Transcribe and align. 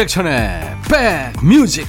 임백천의 0.00 0.76
백뮤직 0.88 1.86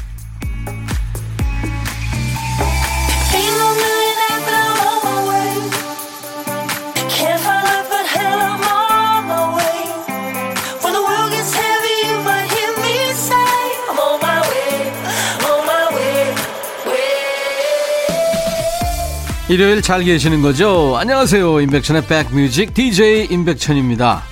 일요일 19.47 19.81
잘 19.81 20.03
계시는 20.03 20.41
거죠? 20.41 20.97
안녕하세요. 20.97 21.61
임백천의 21.61 22.07
백뮤직 22.07 22.73
DJ 22.73 23.27
임백천입니다. 23.29 24.30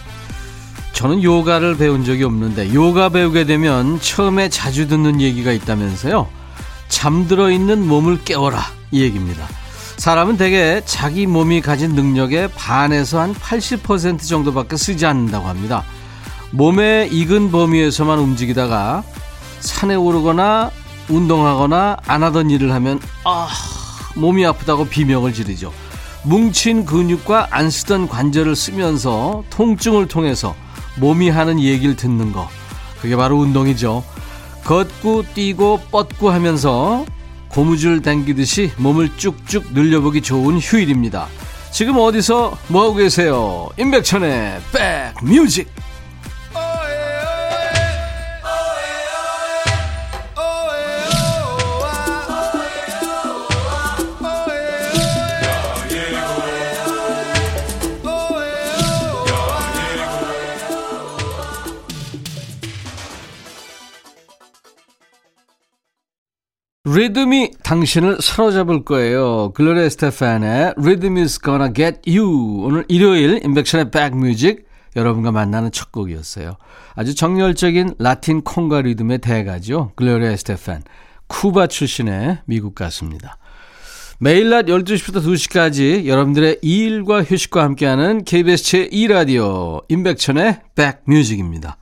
저는 1.00 1.24
요가를 1.24 1.78
배운 1.78 2.04
적이 2.04 2.26
없는데 2.26 2.74
요가 2.74 3.08
배우게 3.08 3.46
되면 3.46 4.02
처음에 4.02 4.50
자주 4.50 4.90
듣는 4.90 5.22
얘기가 5.22 5.54
있다면서요. 5.54 6.28
잠들어 6.90 7.50
있는 7.52 7.88
몸을 7.88 8.26
깨워라 8.26 8.66
이 8.92 9.02
얘기입니다. 9.04 9.48
사람은 9.96 10.36
대개 10.36 10.82
자기 10.84 11.26
몸이 11.26 11.62
가진 11.62 11.96
능력의 11.96 12.50
반에서 12.54 13.22
한 13.22 13.34
80% 13.34 14.28
정도밖에 14.28 14.76
쓰지 14.76 15.06
않는다고 15.06 15.48
합니다. 15.48 15.86
몸의 16.52 17.14
익은 17.14 17.50
범위에서만 17.50 18.20
움직이다가 18.20 19.06
산에 19.62 19.96
오르거나 19.96 20.70
운동하거나 21.08 21.96
안 22.08 22.24
하던 22.24 22.50
일을 22.50 22.74
하면 22.74 23.00
아 23.24 23.48
몸이 24.18 24.46
아프다고 24.46 24.84
비명을 24.84 25.32
지르죠. 25.32 25.72
뭉친 26.24 26.86
근육과 26.86 27.48
안 27.52 27.70
쓰던 27.70 28.10
관절을 28.10 28.58
쓰면서 28.58 29.46
통증을 29.50 30.10
통해서 30.10 30.54
몸이 31.00 31.30
하는 31.30 31.60
얘기를 31.60 31.96
듣는 31.96 32.32
거. 32.32 32.50
그게 33.02 33.16
바로 33.16 33.38
운동이죠. 33.38 34.04
걷고 34.64 35.24
뛰고 35.34 35.82
뻗고 35.92 36.30
하면서 36.30 37.06
고무줄 37.50 38.02
당기듯이 38.02 38.72
몸을 38.78 39.18
쭉쭉 39.18 39.74
늘려보기 39.74 40.22
좋은 40.22 40.60
휴일입니다. 40.60 41.28
지금 41.72 41.98
어디서 41.98 42.58
뭐하고 42.68 42.96
계세요? 42.96 43.70
임백천의 43.78 44.60
백뮤직 45.22 45.70
리듬이 66.92 67.52
당신을 67.62 68.18
사로잡을 68.20 68.84
거예요. 68.84 69.52
글로리아 69.54 69.90
스테판의 69.90 70.74
Rhythm 70.78 71.18
is 71.18 71.40
gonna 71.40 71.72
get 71.74 72.00
you. 72.08 72.64
오늘 72.64 72.84
일요일 72.88 73.42
임백천의 73.44 73.92
백뮤직 73.92 74.68
여러분과 74.96 75.32
만나는 75.32 75.72
첫 75.72 75.92
곡이었어요. 75.92 76.56
아주 76.96 77.14
정열적인 77.14 77.96
라틴 78.00 78.42
콩가 78.42 78.82
리듬의 78.82 79.20
대가죠. 79.20 79.92
글로리아 79.96 80.36
스테판. 80.36 80.82
쿠바 81.28 81.68
출신의 81.68 82.40
미국 82.46 82.74
가수입니다. 82.74 83.38
매일 84.18 84.50
낮 84.50 84.66
12시부터 84.66 85.24
2시까지 85.24 86.08
여러분들의 86.08 86.58
일과 86.64 87.24
휴식과 87.24 87.64
함께하는 87.64 88.24
KBS 88.24 88.90
제2라디오 88.90 89.84
임백천의 89.90 90.62
백뮤직입니다. 90.76 91.78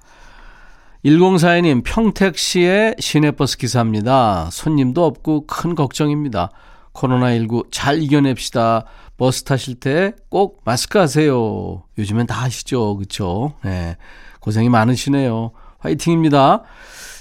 1042님, 1.07 1.83
평택시의 1.85 2.95
시내버스 2.99 3.57
기사입니다. 3.57 4.49
손님도 4.51 5.05
없고 5.05 5.45
큰 5.47 5.73
걱정입니다. 5.73 6.51
코로나19 6.93 7.67
잘 7.71 8.01
이겨냅시다. 8.01 8.83
버스 9.15 9.43
타실 9.43 9.75
때 9.75 10.11
꼭 10.29 10.61
마스크 10.65 10.99
하세요. 10.99 11.83
요즘엔 11.97 12.27
다 12.27 12.35
하시죠. 12.43 12.97
그쵸? 12.97 13.53
네. 13.63 13.95
고생이 14.41 14.67
많으시네요. 14.67 15.51
화이팅입니다. 15.79 16.63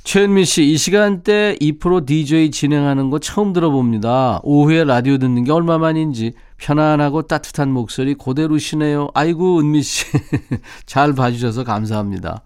최은미 0.02 0.44
씨, 0.46 0.64
이 0.64 0.76
시간대 0.76 1.56
2프로 1.60 2.04
DJ 2.04 2.50
진행하는 2.50 3.10
거 3.10 3.20
처음 3.20 3.52
들어봅니다. 3.52 4.40
오후에 4.42 4.82
라디오 4.84 5.18
듣는 5.18 5.44
게 5.44 5.52
얼마만인지 5.52 6.32
편안하고 6.58 7.22
따뜻한 7.22 7.70
목소리 7.70 8.14
고대로시네요. 8.14 9.10
아이고, 9.14 9.60
은미 9.60 9.82
씨. 9.82 10.06
잘 10.86 11.12
봐주셔서 11.12 11.64
감사합니다. 11.64 12.42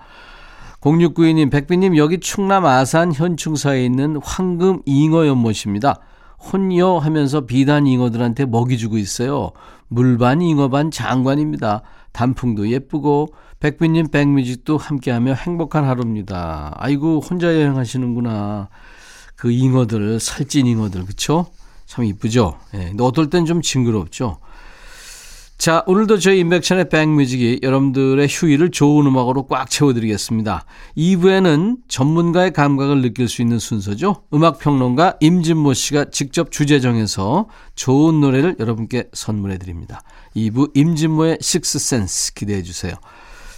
0692님, 0.81 1.51
백비님, 1.51 1.97
여기 1.97 2.19
충남 2.21 2.65
아산 2.65 3.13
현충사에 3.13 3.85
있는 3.85 4.19
황금 4.23 4.81
잉어 4.87 5.27
연못입니다. 5.27 6.01
혼여 6.53 6.99
하면서 6.99 7.43
비단 7.43 7.87
잉어들한테 7.87 8.47
먹이 8.47 8.79
주고 8.79 8.97
있어요. 8.97 9.51
물반 9.89 10.41
잉어반 10.41 10.91
장관입니다. 10.91 11.83
단풍도 12.13 12.71
예쁘고, 12.71 13.35
백비님 13.61 14.09
백뮤직도 14.09 14.79
함께하며 14.79 15.35
행복한 15.35 15.85
하루입니다. 15.85 16.75
아이고, 16.79 17.21
혼자 17.21 17.49
여행하시는구나. 17.49 18.71
그 19.37 19.51
잉어들, 19.51 20.19
살찐 20.19 20.67
잉어들, 20.67 21.05
그쵸? 21.05 21.47
참 21.85 22.05
이쁘죠? 22.05 22.57
예. 22.75 22.89
근데 22.89 23.05
어떨 23.05 23.29
땐 23.29 23.45
좀 23.45 23.61
징그럽죠? 23.61 24.39
자, 25.61 25.85
오늘도 25.87 26.21
저희 26.21 26.39
인백션의 26.39 26.89
백뮤직이 26.89 27.61
여러분들의 27.63 28.27
휴일을 28.31 28.71
좋은 28.71 29.05
음악으로 29.05 29.47
꽉 29.47 29.69
채워드리겠습니다. 29.69 30.65
2부에는 30.97 31.77
전문가의 31.87 32.55
감각을 32.55 33.03
느낄 33.03 33.29
수 33.29 33.43
있는 33.43 33.59
순서죠. 33.59 34.23
음악평론가 34.33 35.19
임진모 35.21 35.75
씨가 35.75 36.07
직접 36.13 36.51
주제 36.51 36.81
정해서 36.81 37.47
좋은 37.75 38.23
노래를 38.23 38.57
여러분께 38.59 39.11
선물해드립니다. 39.13 40.01
2부 40.35 40.71
임진모의 40.75 41.37
식스센스 41.43 42.33
기대해 42.33 42.63
주세요. 42.63 42.95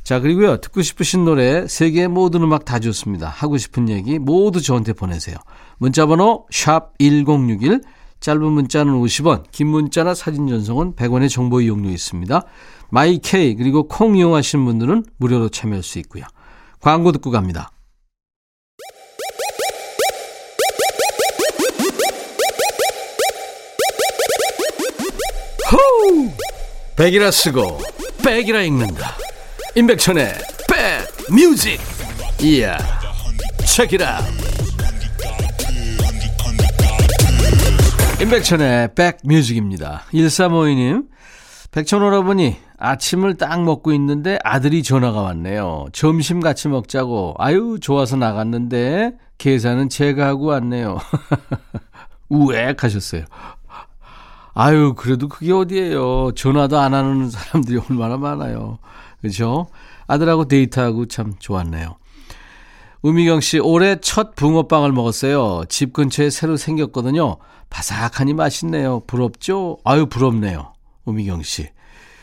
자, 0.03 0.19
그리고요, 0.19 0.57
듣고 0.57 0.83
싶으신 0.83 1.25
노래, 1.25 1.69
세계의 1.69 2.09
모든 2.09 2.43
음악 2.43 2.65
다 2.65 2.81
좋습니다. 2.81 3.29
하고 3.29 3.59
싶은 3.59 3.89
얘기 3.89 4.19
모두 4.19 4.61
저한테 4.61 4.93
보내세요. 4.93 5.37
문자번호, 5.79 6.49
샵 6.51 6.99
1061, 6.99 7.81
짧은 8.23 8.41
문자는 8.41 8.95
50원, 8.95 9.43
긴 9.51 9.67
문자나 9.67 10.15
사진 10.15 10.47
전송은 10.47 10.95
100원의 10.95 11.29
정보 11.29 11.61
이용료 11.61 11.91
있습니다. 11.91 12.43
마이케이 12.89 13.57
그리고 13.57 13.89
콩 13.89 14.17
이용하시는 14.17 14.65
분들은 14.65 15.05
무료로 15.17 15.49
참여할 15.49 15.83
수 15.83 15.99
있고요. 15.99 16.25
광고 16.81 17.11
듣고 17.11 17.33
갑니다. 17.33 17.73
호우! 25.73 26.31
백이라 26.97 27.33
쓰고 27.33 27.81
백이라 28.25 28.63
읽는다. 28.63 29.17
임백천의 29.75 30.33
백 30.69 31.33
뮤직. 31.35 31.81
이야. 32.41 32.79
체키라. 33.67 34.21
임백천의 38.23 38.91
백뮤직입니다. 38.95 40.03
1352님, 40.13 41.09
백천 41.73 42.05
오라버니, 42.05 42.57
아침을 42.79 43.35
딱 43.35 43.65
먹고 43.65 43.93
있는데 43.95 44.39
아들이 44.45 44.85
전화가 44.85 45.21
왔네요. 45.23 45.87
점심 45.93 46.39
같이 46.39 46.69
먹자고. 46.69 47.35
아유, 47.39 47.79
좋아서 47.81 48.15
나갔는데, 48.15 49.15
계산은 49.39 49.89
제가 49.89 50.25
하고 50.29 50.47
왔네요. 50.47 50.99
우액 52.31 52.85
하셨어요. 52.85 53.25
아유, 54.55 54.95
그래도 54.97 55.27
그게 55.27 55.53
어디예요. 55.53 56.31
전화도 56.37 56.79
안 56.79 56.95
하는 56.95 57.29
사람들이 57.29 57.81
얼마나 57.91 58.19
많아요. 58.19 58.79
그죠? 59.21 59.67
아들하고 60.07 60.47
데이트하고 60.47 61.07
참 61.07 61.35
좋았네요. 61.41 61.97
우미경 63.03 63.41
씨, 63.41 63.59
올해 63.59 63.97
첫 64.01 64.37
붕어빵을 64.37 64.93
먹었어요. 64.93 65.65
집 65.69 65.93
근처에 65.93 66.31
새로 66.31 66.57
생겼거든요. 66.57 67.37
바삭하니 67.69 68.35
맛있네요. 68.35 69.01
부럽죠? 69.07 69.79
아유, 69.85 70.07
부럽네요. 70.07 70.73
우미경 71.05 71.43
씨. 71.43 71.69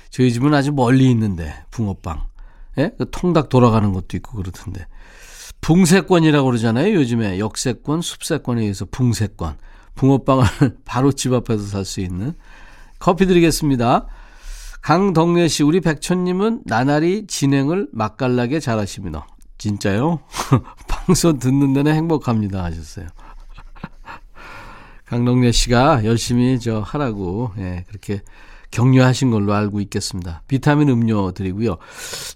저희 0.10 0.32
집은 0.32 0.54
아주 0.54 0.72
멀리 0.72 1.12
있는데, 1.12 1.54
붕어빵. 1.72 2.22
예? 2.78 2.92
그 2.98 3.10
통닭 3.12 3.50
돌아가는 3.50 3.92
것도 3.92 4.16
있고 4.18 4.38
그렇던데. 4.38 4.88
붕세권이라고 5.60 6.46
그러잖아요. 6.46 6.94
요즘에 6.94 7.40
역세권, 7.40 8.02
숲세권에 8.02 8.62
의해서 8.62 8.86
붕세권. 8.90 9.58
붕어빵을 9.96 10.46
바로 10.86 11.12
집 11.12 11.34
앞에서 11.34 11.66
살 11.66 11.84
수 11.84 12.00
있는. 12.00 12.34
커피 13.00 13.26
드리겠습니다. 13.26 14.08
강덕래 14.82 15.50
씨, 15.50 15.64
우리 15.64 15.82
백천님은 15.82 16.62
나날이 16.66 17.28
진행을 17.28 17.90
맛깔나게 17.92 18.62
잘하십니다. 18.62 19.28
진짜요? 19.60 20.20
방송 20.88 21.38
듣는 21.38 21.74
데는 21.74 21.94
행복합니다 21.94 22.64
하셨어요. 22.64 23.08
강동래 25.06 25.52
씨가 25.52 26.06
열심히 26.06 26.60
저 26.60 26.80
하라고 26.80 27.52
예, 27.58 27.84
그렇게 27.88 28.22
격려하신 28.72 29.32
걸로 29.32 29.54
알고 29.54 29.82
있겠습니다. 29.82 30.44
비타민 30.48 30.90
음료 30.90 31.32
드리고요. 31.32 31.78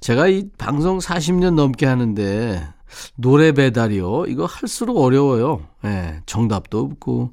제가 0.01 0.27
이 0.27 0.49
방송 0.57 0.99
40년 0.99 1.53
넘게 1.55 1.85
하는데 1.85 2.67
노래 3.15 3.51
배달이요. 3.51 4.25
이거 4.27 4.45
할수록 4.45 4.97
어려워요. 4.97 5.61
예, 5.85 6.21
정답도 6.25 6.79
없고, 6.79 7.31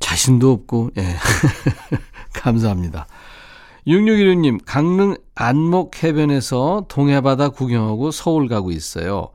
자신도 0.00 0.50
없고, 0.50 0.90
예. 0.98 1.16
감사합니다. 2.32 3.06
6616님, 3.86 4.60
강릉 4.64 5.16
안목 5.34 6.02
해변에서 6.04 6.86
동해바다 6.88 7.48
구경하고 7.50 8.10
서울 8.12 8.48
가고 8.48 8.70
있어요. 8.70 9.30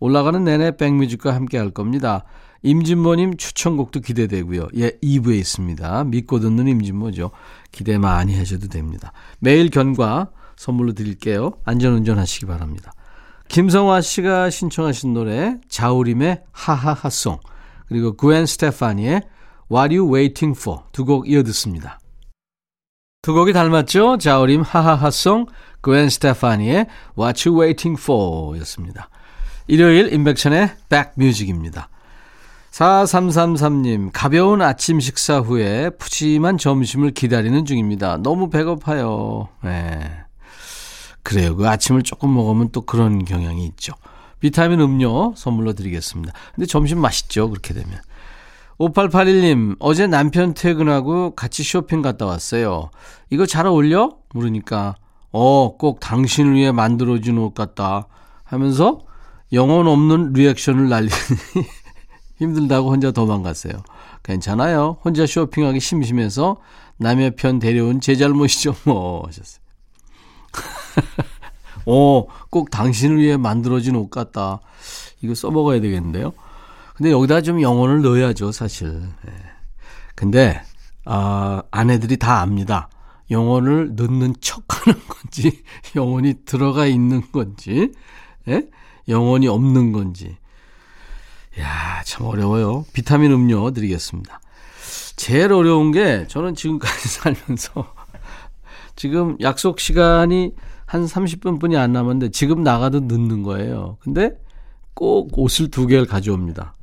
올라가는 0.00 0.42
내내 0.42 0.76
백뮤직과 0.76 1.34
함께 1.34 1.56
할 1.56 1.70
겁니다. 1.70 2.24
임진모님 2.62 3.36
추천곡도 3.36 4.00
기대되고요. 4.00 4.68
예, 4.76 4.90
2부에 5.02 5.36
있습니다. 5.36 6.04
믿고 6.04 6.40
듣는 6.40 6.66
임진모죠. 6.68 7.30
기대 7.70 7.98
많이 7.98 8.36
하셔도 8.36 8.68
됩니다. 8.68 9.12
매일 9.38 9.70
견과 9.70 10.30
선물로 10.56 10.92
드릴게요. 10.94 11.52
안전운전 11.64 12.18
하시기 12.18 12.46
바랍니다. 12.46 12.92
김성화 13.48 14.00
씨가 14.00 14.50
신청하신 14.50 15.12
노래 15.12 15.58
자우림의 15.68 16.42
하하하송 16.52 17.38
그리고 17.86 18.16
구엔 18.16 18.46
스테파니의 18.46 19.22
What 19.70 19.96
You 19.96 20.12
Waiting 20.12 20.58
For 20.58 20.80
두 20.92 21.04
곡 21.04 21.28
이어 21.28 21.42
듣습니다. 21.44 21.98
두 23.22 23.34
곡이 23.34 23.52
닮았죠? 23.52 24.18
자우림 24.18 24.62
하하하송 24.62 25.46
구엔 25.80 26.08
스테파니의 26.08 26.86
What 27.16 27.48
You 27.48 27.62
Waiting 27.62 28.02
For 28.02 28.58
였습니다. 28.58 29.08
일요일 29.68 30.12
인백션의 30.12 30.70
백뮤직입니다. 30.88 31.88
4333님, 32.72 34.10
가벼운 34.12 34.60
아침 34.60 34.98
식사 34.98 35.38
후에 35.38 35.90
푸짐한 35.90 36.58
점심을 36.58 37.12
기다리는 37.12 37.64
중입니다. 37.64 38.16
너무 38.16 38.50
배고파요. 38.50 39.48
네. 39.62 40.00
그래요. 41.22 41.54
그 41.54 41.68
아침을 41.68 42.02
조금 42.02 42.34
먹으면 42.34 42.70
또 42.72 42.80
그런 42.80 43.24
경향이 43.24 43.64
있죠. 43.66 43.92
비타민 44.40 44.80
음료 44.80 45.32
선물로 45.36 45.74
드리겠습니다. 45.74 46.32
근데 46.56 46.66
점심 46.66 46.98
맛있죠. 46.98 47.50
그렇게 47.50 47.72
되면. 47.72 48.00
5881님, 48.82 49.76
어제 49.78 50.08
남편 50.08 50.54
퇴근하고 50.54 51.36
같이 51.36 51.62
쇼핑 51.62 52.02
갔다 52.02 52.26
왔어요. 52.26 52.90
이거 53.30 53.46
잘 53.46 53.66
어울려? 53.66 54.10
물으니까, 54.34 54.96
어, 55.30 55.76
꼭 55.76 56.00
당신을 56.00 56.54
위해 56.54 56.72
만들어준 56.72 57.38
옷 57.38 57.54
같다. 57.54 58.08
하면서 58.42 59.00
영혼 59.52 59.86
없는 59.86 60.32
리액션을 60.32 60.88
날리니 60.88 61.12
힘들다고 62.38 62.90
혼자 62.90 63.12
도망갔어요. 63.12 63.72
괜찮아요. 64.24 64.96
혼자 65.04 65.26
쇼핑하기 65.26 65.78
심심해서 65.78 66.56
남의 66.96 67.36
편 67.36 67.60
데려온 67.60 68.00
제 68.00 68.16
잘못이죠, 68.16 68.74
뭐. 68.84 69.22
하셨어요. 69.26 69.62
어, 71.86 72.26
꼭 72.50 72.70
당신을 72.70 73.18
위해 73.18 73.36
만들어진 73.36 73.94
옷 73.94 74.10
같다. 74.10 74.60
이거 75.20 75.36
써먹어야 75.36 75.80
되겠는데요. 75.80 76.32
근데 77.02 77.10
여기다 77.10 77.40
좀 77.40 77.60
영혼을 77.60 78.00
넣어야죠, 78.00 78.52
사실. 78.52 78.92
네. 79.24 79.32
근데, 80.14 80.62
아, 81.04 81.64
아내들이 81.72 82.16
다 82.16 82.42
압니다. 82.42 82.88
영혼을 83.28 83.96
넣는 83.96 84.34
척 84.40 84.62
하는 84.68 85.00
건지, 85.08 85.64
영혼이 85.96 86.44
들어가 86.44 86.86
있는 86.86 87.22
건지, 87.32 87.90
예? 88.46 88.68
영혼이 89.08 89.48
없는 89.48 89.90
건지. 89.90 90.36
야, 91.58 92.02
참 92.04 92.28
어려워요. 92.28 92.84
비타민 92.92 93.32
음료 93.32 93.72
드리겠습니다. 93.72 94.40
제일 95.16 95.52
어려운 95.52 95.90
게 95.90 96.28
저는 96.28 96.54
지금까지 96.54 97.08
살면서 97.10 97.94
지금 98.94 99.36
약속 99.40 99.80
시간이 99.80 100.52
한 100.86 101.04
30분 101.04 101.58
뿐이 101.58 101.76
안 101.76 101.92
남았는데 101.92 102.30
지금 102.30 102.62
나가도 102.62 103.00
늦는 103.00 103.42
거예요. 103.42 103.96
근데 103.98 104.38
꼭 104.94 105.36
옷을 105.36 105.68
두 105.68 105.88
개를 105.88 106.06
가져옵니다. 106.06 106.74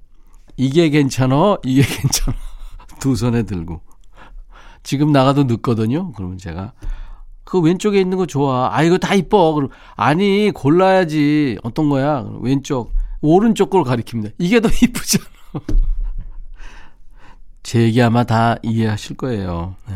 이게 0.60 0.90
괜찮아? 0.90 1.56
이게 1.64 1.82
괜찮아? 1.88 2.36
두 3.00 3.16
손에 3.16 3.44
들고. 3.44 3.80
지금 4.84 5.14
나가도 5.14 5.46
늦거든요. 5.46 6.12
그러면 6.12 6.38
제가 6.38 6.74
그 7.46 7.62
왼쪽에 7.62 8.02
있는 8.02 8.18
거 8.18 8.26
좋아. 8.26 8.76
아 8.76 8.84
이거 8.84 8.98
다 8.98 9.14
이뻐. 9.14 9.54
그럼 9.54 9.70
아니 9.96 10.52
골라야지. 10.54 11.60
어떤 11.64 11.88
거야? 11.90 12.26
왼쪽. 12.42 12.92
오른쪽 13.22 13.70
걸 13.70 13.84
가리킵니다. 13.84 14.34
이게 14.38 14.60
더 14.60 14.68
이쁘잖아. 14.84 15.26
제 17.64 17.82
얘기 17.82 18.02
아마 18.02 18.26
다 18.26 18.58
이해하실 18.62 19.16
거예요. 19.16 19.76
네. 19.88 19.96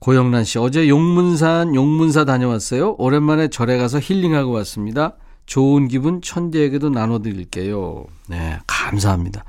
고영란 0.00 0.44
씨, 0.44 0.58
어제 0.58 0.88
용문산, 0.88 1.74
용문사 1.74 2.24
다녀왔어요. 2.24 2.96
오랜만에 2.98 3.48
절에 3.48 3.78
가서 3.78 3.98
힐링하고 4.00 4.50
왔습니다. 4.52 5.16
좋은 5.48 5.88
기분 5.88 6.20
천대에게도 6.20 6.90
나눠드릴게요. 6.90 8.04
네, 8.28 8.58
감사합니다. 8.66 9.44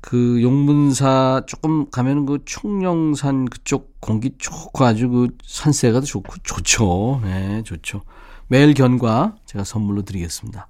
그 0.00 0.42
용문사 0.42 1.42
조금 1.46 1.88
가면은 1.88 2.26
그 2.26 2.38
총령산 2.44 3.46
그쪽 3.46 4.00
공기 4.00 4.32
좋고 4.36 4.84
아주 4.84 5.08
그 5.08 5.28
산세가 5.44 6.00
좋고 6.00 6.38
좋죠. 6.42 7.20
네, 7.22 7.62
좋죠. 7.62 8.02
매일 8.48 8.74
견과 8.74 9.36
제가 9.46 9.62
선물로 9.62 10.02
드리겠습니다. 10.02 10.66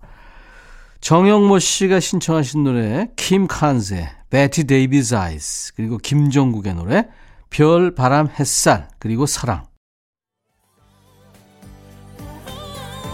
정영모 1.01 1.59
씨가 1.59 1.99
신청하신 1.99 2.65
노래 2.65 3.09
킴 3.17 3.47
칸스, 3.47 4.11
Bette 4.29 4.65
Davis 4.65 5.15
Eyes 5.15 5.73
그리고 5.75 5.97
김종국의 5.97 6.75
노래 6.75 7.09
별, 7.49 7.95
바람, 7.95 8.29
햇살 8.29 8.89
그리고 8.99 9.25
사랑 9.25 9.68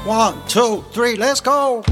One, 0.06 0.34
two, 0.46 0.84
three, 0.92 1.16
let's 1.16 1.40
go. 1.42 1.82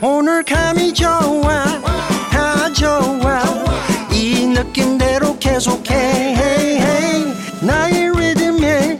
오늘 0.00 0.42
감이 0.42 0.94
좋아, 0.94 1.64
다 2.30 2.72
좋아. 2.72 3.42
이 4.10 4.46
느낌대로 4.46 5.38
계속해. 5.38 6.34
나의 7.60 8.10
리듬에 8.10 8.98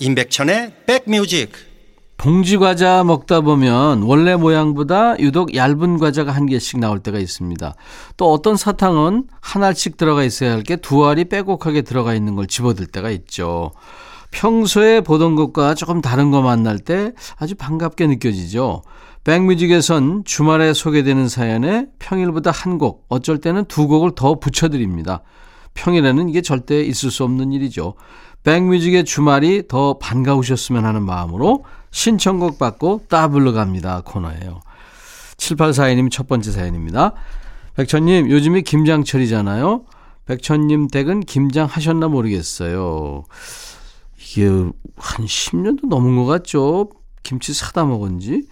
임백천의 0.00 0.72
백뮤직 0.86 1.69
봉지 2.20 2.58
과자 2.58 3.02
먹다 3.02 3.40
보면 3.40 4.02
원래 4.02 4.36
모양보다 4.36 5.18
유독 5.20 5.54
얇은 5.54 5.96
과자가 5.96 6.32
한 6.32 6.44
개씩 6.44 6.78
나올 6.78 6.98
때가 6.98 7.18
있습니다. 7.18 7.74
또 8.18 8.30
어떤 8.30 8.56
사탕은 8.58 9.24
한 9.40 9.64
알씩 9.64 9.96
들어가 9.96 10.22
있어야 10.22 10.52
할 10.52 10.62
게 10.62 10.76
두 10.76 11.06
알이 11.06 11.30
빼곡하게 11.30 11.80
들어가 11.80 12.12
있는 12.12 12.36
걸 12.36 12.46
집어들 12.46 12.84
때가 12.88 13.08
있죠. 13.08 13.70
평소에 14.32 15.00
보던 15.00 15.34
것과 15.34 15.74
조금 15.74 16.02
다른 16.02 16.30
거 16.30 16.42
만날 16.42 16.78
때 16.78 17.14
아주 17.38 17.54
반갑게 17.54 18.06
느껴지죠. 18.08 18.82
백뮤직에선 19.24 20.24
주말에 20.26 20.74
소개되는 20.74 21.26
사연에 21.26 21.86
평일보다 21.98 22.50
한 22.50 22.76
곡, 22.76 23.06
어쩔 23.08 23.38
때는 23.38 23.64
두 23.64 23.88
곡을 23.88 24.10
더 24.14 24.38
붙여드립니다. 24.38 25.22
평일에는 25.72 26.28
이게 26.28 26.42
절대 26.42 26.82
있을 26.82 27.10
수 27.10 27.24
없는 27.24 27.52
일이죠. 27.52 27.94
백뮤직의 28.42 29.06
주말이 29.06 29.68
더 29.68 29.98
반가우셨으면 29.98 30.84
하는 30.84 31.02
마음으로 31.02 31.64
신청곡 31.90 32.58
받고 32.58 33.02
따블로 33.08 33.52
갑니다 33.52 34.02
코너예요. 34.04 34.60
7842님 35.36 36.10
첫 36.10 36.28
번째 36.28 36.52
사연입니다. 36.52 37.14
백천님 37.76 38.30
요즘이 38.30 38.62
김장철이잖아요. 38.62 39.84
백천님 40.26 40.88
댁은 40.88 41.20
김장 41.20 41.66
하셨나 41.66 42.08
모르겠어요. 42.08 43.24
이게 44.20 44.46
한 44.46 45.26
10년도 45.26 45.88
넘은 45.88 46.16
것 46.16 46.26
같죠? 46.26 46.90
김치 47.22 47.52
사다 47.52 47.84
먹은 47.84 48.20
지. 48.20 48.42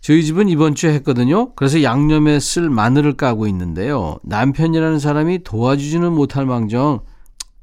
저희 0.00 0.24
집은 0.24 0.48
이번 0.48 0.74
주에 0.74 0.92
했거든요. 0.94 1.54
그래서 1.54 1.82
양념에 1.82 2.40
쓸 2.40 2.68
마늘을 2.68 3.16
까고 3.16 3.46
있는데요. 3.46 4.18
남편이라는 4.24 4.98
사람이 4.98 5.44
도와주지는 5.44 6.12
못할 6.12 6.44
망정 6.44 7.00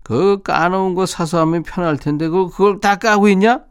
그 0.04 0.42
까놓은 0.42 0.96
거 0.96 1.06
사서 1.06 1.42
하면 1.42 1.64
편할 1.64 1.98
텐데 1.98 2.30
그 2.30 2.50
그걸 2.50 2.80
다 2.80 2.96
까고 2.96 3.28
있냐? 3.30 3.64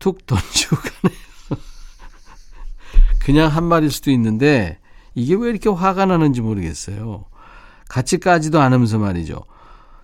툭 0.00 0.26
던지고 0.26 0.76
가네. 0.76 1.14
그냥 3.20 3.48
한 3.48 3.64
말일 3.64 3.92
수도 3.92 4.10
있는데 4.10 4.78
이게 5.14 5.36
왜 5.36 5.50
이렇게 5.50 5.68
화가 5.68 6.06
나는지 6.06 6.40
모르겠어요. 6.40 7.26
같이 7.88 8.18
까지도 8.18 8.60
않으면서 8.60 8.98
말이죠. 8.98 9.44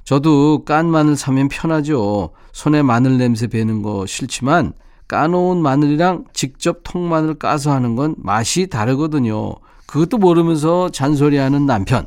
저도 0.05 0.65
깐 0.65 0.89
마늘 0.89 1.17
사면 1.17 1.49
편하죠. 1.49 2.31
손에 2.53 2.83
마늘 2.83 3.19
냄새 3.19 3.49
배는 3.49 3.83
거 3.83 4.07
싫지만 4.07 4.73
까놓은 5.09 5.63
마늘이랑 5.63 6.27
직접 6.33 6.81
통마늘 6.85 7.35
까서 7.35 7.73
하는 7.73 7.97
건 7.97 8.15
맛이 8.19 8.69
다르거든요. 8.69 9.55
그것도 9.87 10.19
모르면서 10.19 10.91
잔소리하는 10.91 11.67
남편. 11.67 12.07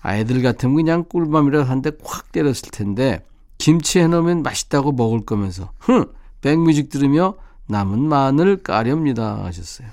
아이들 0.00 0.42
같으면 0.42 0.74
그냥 0.76 1.04
꿀밤이라도 1.08 1.64
한대콱 1.64 2.32
때렸을 2.32 2.70
텐데 2.70 3.24
김치 3.56 4.00
해놓으면 4.00 4.42
맛있다고 4.42 4.92
먹을 4.92 5.24
거면서 5.24 5.70
흥 5.78 6.06
백뮤직 6.44 6.90
들으며 6.90 7.36
남은 7.68 8.06
마늘 8.06 8.62
까렵니다 8.62 9.44
하셨어요. 9.44 9.88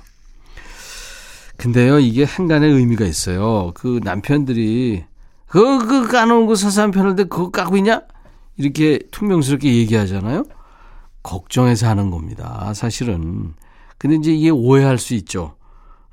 근데요 1.55 1.99
이게 1.99 2.25
한간의 2.25 2.69
의미가 2.69 3.05
있어요. 3.05 3.71
그 3.73 4.01
남편들이 4.03 5.05
그거, 5.47 5.79
그 5.79 6.07
까놓은 6.07 6.47
거 6.47 6.55
사산 6.55 6.91
편는데 6.91 7.25
그거 7.25 7.51
까고 7.51 7.77
있냐? 7.77 8.01
이렇게 8.57 8.99
퉁명스럽게 9.11 9.73
얘기하잖아요. 9.77 10.43
걱정해서 11.23 11.87
하는 11.87 12.11
겁니다. 12.11 12.73
사실은. 12.73 13.53
근데 13.97 14.17
이제 14.17 14.33
이게 14.33 14.49
오해할 14.49 14.97
수 14.97 15.13
있죠. 15.13 15.55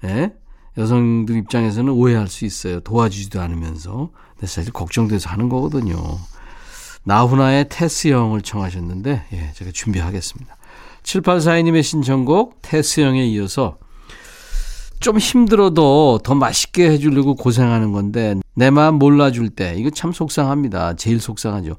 예? 0.05 0.35
여성들 0.77 1.37
입장에서는 1.37 1.93
오해할 1.93 2.29
수 2.29 2.45
있어요. 2.45 2.79
도와주지도 2.81 3.41
않으면서. 3.41 4.11
근데 4.35 4.47
사실 4.47 4.73
걱정돼서 4.73 5.31
하는 5.31 5.49
거거든요. 5.49 5.97
나훈아의 7.09 7.71
테스형을 7.71 8.43
청하셨는데, 8.43 9.23
예, 9.33 9.53
제가 9.55 9.71
준비하겠습니다. 9.73 10.57
7842님의 11.03 11.83
신청곡 11.83 12.61
테스형에 12.61 13.27
이어서 13.29 13.79
좀 15.01 15.17
힘들어도 15.17 16.21
더 16.23 16.35
맛있게 16.35 16.91
해주려고 16.91 17.35
고생하는 17.35 17.93
건데 17.93 18.35
내 18.55 18.69
마음 18.69 18.97
몰라줄 18.97 19.49
때 19.49 19.75
이거 19.77 19.89
참 19.91 20.13
속상합니다. 20.13 20.97
제일 20.97 21.19
속상하죠. 21.19 21.77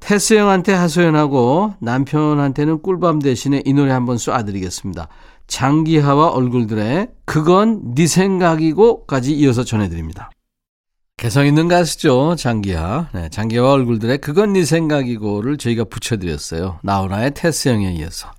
테스 0.00 0.34
형한테 0.34 0.72
하소연하고 0.72 1.74
남편한테는 1.80 2.80
꿀밤 2.80 3.18
대신에 3.18 3.62
이 3.66 3.74
노래 3.74 3.92
한번 3.92 4.16
쏴드리겠습니다. 4.16 5.08
장기하와 5.48 6.28
얼굴들의 6.28 7.08
그건 7.26 7.94
네 7.94 8.06
생각이고까지 8.06 9.34
이어서 9.34 9.64
전해드립니다. 9.64 10.30
개성 11.22 11.46
있는 11.46 11.68
가수죠. 11.68 12.34
장기하. 12.34 13.06
네, 13.14 13.28
장기하와 13.28 13.74
얼굴들의 13.74 14.18
그건 14.18 14.54
네 14.54 14.64
생각이고를 14.64 15.56
저희가 15.56 15.84
붙여드렸어요. 15.84 16.80
나훈아의 16.82 17.34
테스 17.34 17.68
형에 17.68 17.92
이어서. 17.92 18.32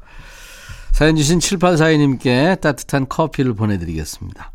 사연 0.91 1.15
주신 1.15 1.39
7842님께 1.39 2.59
따뜻한 2.59 3.07
커피를 3.07 3.53
보내드리겠습니다. 3.53 4.51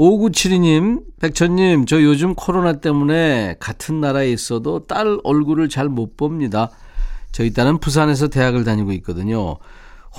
5972님, 0.00 1.04
백천님, 1.20 1.86
저 1.86 2.02
요즘 2.02 2.34
코로나 2.34 2.72
때문에 2.72 3.54
같은 3.60 4.00
나라에 4.00 4.32
있어도 4.32 4.84
딸 4.88 5.20
얼굴을 5.22 5.68
잘 5.68 5.88
못 5.88 6.16
봅니다. 6.16 6.70
저희 7.30 7.52
딸은 7.52 7.78
부산에서 7.78 8.26
대학을 8.26 8.64
다니고 8.64 8.90
있거든요. 8.94 9.58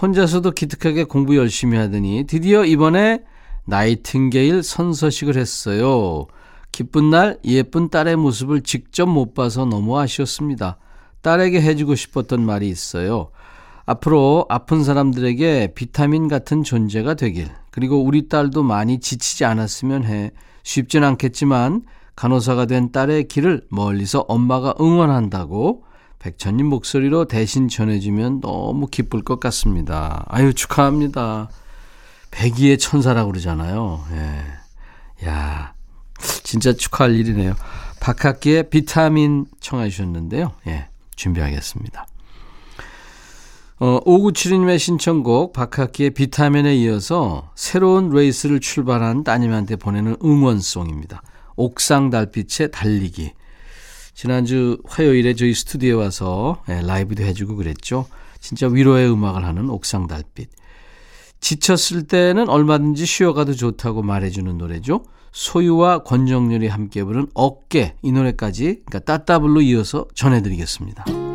혼자서도 0.01 0.51
기특하게 0.51 1.03
공부 1.03 1.35
열심히 1.35 1.77
하더니 1.79 2.23
드디어 2.29 2.63
이번에 2.63 3.19
나이팅게일 3.65 4.63
선서식을 4.63 5.35
했어요. 5.35 6.27
기쁜 6.71 7.09
날 7.09 7.37
예쁜 7.43 7.89
딸의 7.89 8.15
모습을 8.15 8.61
직접 8.61 9.07
못 9.07 9.33
봐서 9.33 9.65
너무 9.65 9.97
아쉬웠습니다. 9.99 10.77
딸에게 11.21 11.61
해주고 11.61 11.95
싶었던 11.95 12.45
말이 12.45 12.69
있어요. 12.69 13.31
앞으로 13.85 14.45
아픈 14.49 14.83
사람들에게 14.83 15.73
비타민 15.75 16.27
같은 16.27 16.63
존재가 16.63 17.15
되길, 17.15 17.49
그리고 17.71 18.03
우리 18.03 18.29
딸도 18.29 18.63
많이 18.63 18.99
지치지 18.99 19.45
않았으면 19.45 20.05
해. 20.05 20.31
쉽진 20.63 21.03
않겠지만 21.03 21.83
간호사가 22.15 22.65
된 22.65 22.91
딸의 22.91 23.27
길을 23.27 23.65
멀리서 23.69 24.25
엄마가 24.27 24.75
응원한다고 24.79 25.85
백천님 26.19 26.67
목소리로 26.67 27.25
대신 27.25 27.69
전해주면 27.69 28.41
너무 28.41 28.87
기쁠 28.87 29.23
것 29.23 29.39
같습니다. 29.39 30.25
아유, 30.27 30.53
축하합니다. 30.53 31.49
백이의 32.31 32.77
천사라고 32.77 33.31
그러잖아요. 33.31 34.03
예. 34.11 35.27
야, 35.27 35.73
진짜 36.43 36.73
축하할 36.73 37.15
일이네요. 37.15 37.55
박학기의 37.99 38.69
비타민 38.69 39.45
청해 39.59 39.89
주셨는데요. 39.89 40.53
예, 40.67 40.87
준비하겠습니다. 41.15 42.07
어, 43.81 44.01
5972님의 44.03 44.77
신청곡 44.77 45.53
박학기의 45.53 46.09
비타민에 46.11 46.75
이어서 46.77 47.51
새로운 47.55 48.09
레이스를 48.09 48.59
출발한 48.59 49.23
따님한테 49.23 49.77
보내는 49.77 50.17
응원송입니다. 50.23 51.21
옥상 51.55 52.09
달빛의 52.09 52.71
달리기. 52.71 53.33
지난주 54.13 54.77
화요일에 54.85 55.33
저희 55.33 55.53
스튜디오에 55.53 55.93
와서 55.93 56.61
예, 56.67 56.81
라이브도 56.81 57.23
해주고 57.23 57.55
그랬죠. 57.55 58.05
진짜 58.41 58.67
위로의 58.67 59.09
음악을 59.09 59.45
하는 59.45 59.69
옥상 59.69 60.07
달빛. 60.07 60.49
지쳤을 61.39 62.03
때는 62.07 62.49
얼마든지 62.49 63.05
쉬어가도 63.05 63.53
좋다고 63.53 64.01
말해주는 64.03 64.57
노래죠. 64.57 65.03
소유와 65.31 66.03
권정렬이 66.03 66.67
함께 66.67 67.03
부른 67.03 67.27
어깨 67.33 67.95
이 68.01 68.11
노래까지 68.11 68.81
그러니까 68.85 68.99
따따블로 68.99 69.61
이어서 69.61 70.07
전해드리겠습니다. 70.15 71.28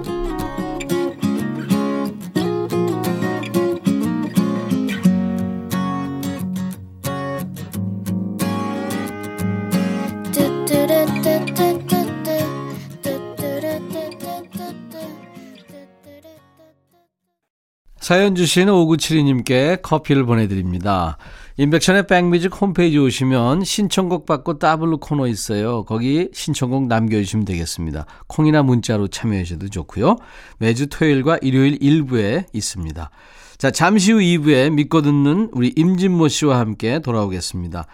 사연 18.05 18.35
주신 18.35 18.67
5972님께 18.67 19.81
커피를 19.81 20.27
보내드립니다. 20.27 21.17
인백션의 21.57 22.07
백뮤직 22.07 22.55
홈페이지 22.61 22.99
오시면 22.99 23.65
신청곡 23.65 24.27
받고 24.27 24.59
따블로 24.59 24.99
코너 24.99 25.27
있어요. 25.27 25.85
거기 25.85 26.29
신청곡 26.35 26.87
남겨주시면 26.87 27.47
되겠습니다. 27.47 28.05
콩이나 28.27 28.63
문자로 28.63 29.09
참여하셔도 29.09 29.71
좋고요. 29.71 30.17
매주 30.59 30.89
토요일과 30.89 31.39
일요일 31.41 31.79
일부에 31.81 32.45
있습니다. 32.53 33.09
자, 33.57 33.71
잠시 33.71 34.13
후 34.13 34.19
2부에 34.19 34.71
믿고 34.71 35.01
듣는 35.01 35.49
우리 35.53 35.73
임진모 35.75 36.29
씨와 36.29 36.59
함께 36.59 36.99
돌아오겠습니다. 36.99 37.87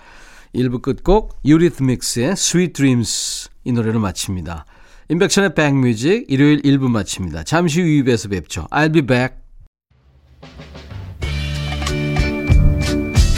1부 0.56 0.82
끝곡 0.82 1.38
유리트믹스의 1.44 2.30
Sweet 2.30 2.72
Dreams 2.72 3.48
이 3.62 3.70
노래로 3.70 4.00
마칩니다. 4.00 4.64
인백션의 5.08 5.54
백뮤직 5.54 6.24
일요일 6.28 6.62
1부 6.62 6.90
마칩니다. 6.90 7.44
잠시 7.44 7.80
후 7.80 7.86
2부에서 7.86 8.28
뵙죠. 8.28 8.66
I'll 8.72 8.92
be 8.92 9.02
back. 9.02 9.39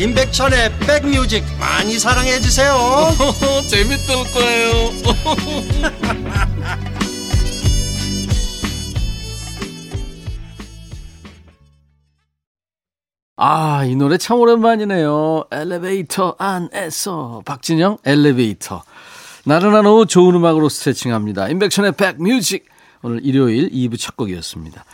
임백천의 0.00 0.78
백뮤직 0.78 1.44
많이 1.58 1.98
사랑해 1.98 2.40
주세요. 2.40 2.74
재밌을 3.68 4.14
거예요. 4.32 4.72
아, 13.36 13.84
이 13.84 13.94
노래 13.94 14.16
참 14.16 14.38
오랜만이네요. 14.38 15.44
엘리베이터 15.50 16.34
안에서 16.38 17.42
박진영 17.44 17.98
엘리베이터. 18.06 18.82
나른한 19.44 19.84
오후 19.84 20.06
좋은 20.06 20.34
음악으로 20.34 20.70
스트레칭합니다. 20.70 21.48
임백천의 21.50 21.92
백뮤직. 21.92 22.64
오늘 23.02 23.24
일요일 23.24 23.70
2부 23.70 23.98
첫 23.98 24.16
곡이었습니다. 24.16 24.84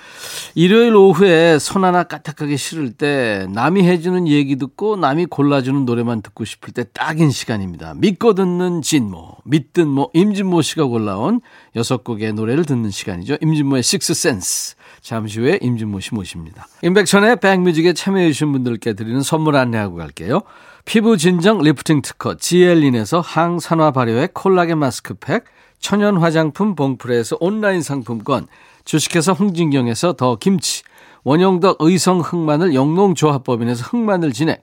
일요일 0.54 0.94
오후에 0.94 1.58
손 1.58 1.84
하나 1.84 2.04
까딱하기 2.04 2.56
싫을 2.56 2.92
때 2.92 3.46
남이 3.50 3.82
해주는 3.82 4.28
얘기 4.28 4.56
듣고 4.56 4.96
남이 4.96 5.26
골라주는 5.26 5.84
노래만 5.84 6.22
듣고 6.22 6.44
싶을 6.44 6.72
때 6.72 6.84
딱인 6.92 7.30
시간입니다. 7.30 7.94
믿고 7.94 8.34
듣는 8.34 8.82
진모, 8.82 9.38
믿듣모 9.44 10.10
임진모 10.14 10.62
씨가 10.62 10.84
골라온 10.84 11.40
여섯 11.74 12.04
곡의 12.04 12.32
노래를 12.34 12.64
듣는 12.64 12.90
시간이죠. 12.90 13.38
임진모의 13.40 13.82
Six 13.82 14.14
Sense. 14.14 14.76
잠시 15.00 15.40
후에 15.40 15.58
임진모 15.60 16.00
씨 16.00 16.14
모십니다. 16.14 16.66
임백천의 16.82 17.40
백뮤직에 17.40 17.92
참여해 17.92 18.28
주신 18.28 18.52
분들께 18.52 18.92
드리는 18.94 19.20
선물 19.22 19.56
안내하고 19.56 19.96
갈게요. 19.96 20.42
피부 20.84 21.16
진정 21.16 21.60
리프팅 21.60 22.02
특허 22.02 22.36
지엘린에서 22.36 23.20
항산화 23.20 23.90
발효의 23.90 24.28
콜라겐 24.32 24.78
마스크팩 24.78 25.44
천연 25.86 26.16
화장품 26.16 26.74
봉프레에서 26.74 27.36
온라인 27.38 27.80
상품권, 27.80 28.48
주식회사 28.84 29.30
홍진경에서 29.30 30.14
더 30.14 30.34
김치, 30.34 30.82
원형덕 31.22 31.76
의성 31.78 32.18
흑마늘 32.18 32.74
영농조합법인에서 32.74 33.84
흑마늘 33.84 34.32
진액, 34.32 34.62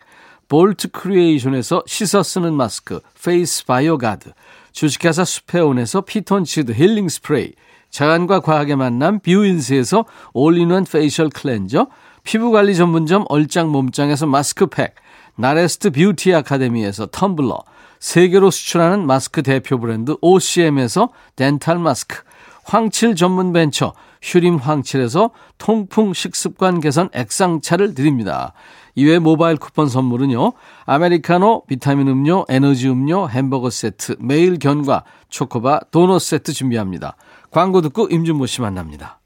볼트 0.49 0.91
크리에이션에서 0.91 1.83
씻어 1.87 2.23
쓰는 2.23 2.53
마스크, 2.53 2.99
페이스 3.23 3.65
바이오 3.65 3.99
가드, 3.99 4.33
주식회사 4.73 5.23
수페온에서 5.23 6.01
피톤치드 6.01 6.73
힐링 6.73 7.07
스프레이, 7.07 7.53
자연과 7.89 8.41
과학의 8.41 8.75
만남 8.75 9.21
뷰인스에서 9.21 10.03
all-in-one 10.33 10.83
facial 10.83 11.29
cleanser, 11.29 11.87
피부관리 12.25 12.75
전문점 12.75 13.23
얼짱 13.29 13.69
몸짱에서 13.69 14.25
마스크팩, 14.25 14.93
나레스트 15.37 15.91
뷰티 15.91 16.33
아카데미에서 16.33 17.05
텀블러, 17.05 17.63
세계로 18.03 18.51
수출하는 18.51 19.07
마스크 19.07 19.43
대표 19.43 19.79
브랜드 19.79 20.17
OCM에서 20.19 21.11
덴탈 21.37 21.79
마스크, 21.79 22.23
황칠 22.65 23.15
전문 23.15 23.53
벤처 23.53 23.93
휴림 24.21 24.57
황칠에서 24.57 25.29
통풍 25.57 26.13
식습관 26.13 26.81
개선 26.81 27.07
액상차를 27.13 27.95
드립니다. 27.95 28.51
이외 28.95 29.19
모바일 29.19 29.55
쿠폰 29.55 29.87
선물은요. 29.87 30.51
아메리카노, 30.83 31.63
비타민 31.65 32.09
음료, 32.09 32.43
에너지 32.49 32.89
음료, 32.89 33.29
햄버거 33.29 33.69
세트, 33.69 34.17
매일 34.19 34.59
견과, 34.59 35.05
초코바, 35.29 35.79
도넛 35.91 36.21
세트 36.21 36.51
준비합니다. 36.51 37.15
광고 37.51 37.79
듣고 37.79 38.09
임준모 38.09 38.47
씨 38.47 38.59
만납니다. 38.59 39.21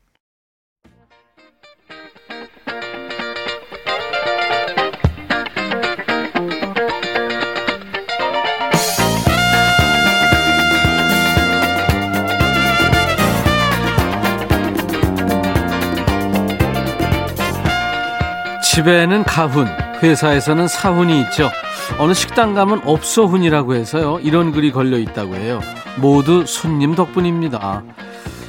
집에는 18.77 19.24
가훈, 19.24 19.65
회사에서는 20.03 20.67
사훈이 20.67 21.19
있죠. 21.22 21.50
어느 21.98 22.13
식당 22.13 22.53
가면 22.53 22.84
없어훈이라고 22.86 23.74
해서요. 23.74 24.19
이런 24.22 24.51
글이 24.51 24.72
걸려 24.72 25.00
있다고 25.00 25.34
해요. 25.34 25.62
모두 25.96 26.46
손님 26.46 26.93
덕분입니다. 26.93 27.81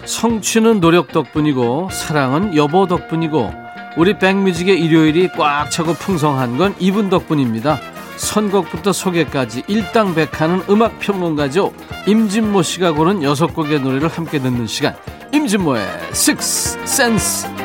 성취는 0.05 0.81
노력 0.81 1.13
덕분이고 1.13 1.89
사랑은 1.91 2.55
여보 2.57 2.87
덕분이고 2.87 3.55
우리 3.97 4.19
백뮤직의 4.19 4.79
일요일이 4.79 5.31
꽉 5.33 5.71
차고 5.71 5.95
풍성한 5.95 6.59
건 6.59 6.75
이분 6.79 7.09
덕분입니다. 7.09 7.79
선곡부터 8.19 8.93
소개까지 8.93 9.63
일당백하는 9.67 10.61
음악 10.69 10.99
평론가죠. 10.99 11.73
임진모 12.07 12.61
씨가 12.61 12.93
고른 12.93 13.23
여섯 13.23 13.55
곡의 13.55 13.81
노래를 13.81 14.09
함께 14.09 14.39
듣는 14.39 14.67
시간. 14.67 14.95
임진모의 15.33 15.87
Six 16.11 16.81
Sense. 16.83 17.58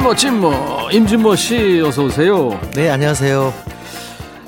진모 0.00 0.14
진모 0.14 0.52
임진모 0.92 1.36
씨 1.36 1.82
어서 1.84 2.04
오세요. 2.04 2.58
네, 2.74 2.88
안녕하세요. 2.88 3.52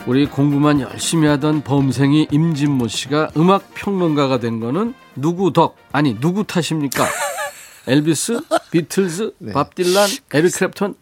우리 0.07 0.25
공부만 0.25 0.81
열심히 0.81 1.29
하던 1.29 1.63
범생이 1.63 2.29
임진모 2.31 2.89
씨가 2.89 3.33
음악 3.37 3.75
평론가가 3.75 4.41
된 4.41 4.61
거는 4.61 4.95
누구 5.15 5.53
덕 5.53 5.77
아니 5.93 6.19
누구 6.19 6.45
탓입니까? 6.45 7.07
엘비스, 7.87 8.41
비틀즈, 8.71 9.35
네. 9.41 9.53
밥 9.53 9.75
딜란, 9.75 10.09
에릭 10.33 10.53
크랩턴 10.53 10.95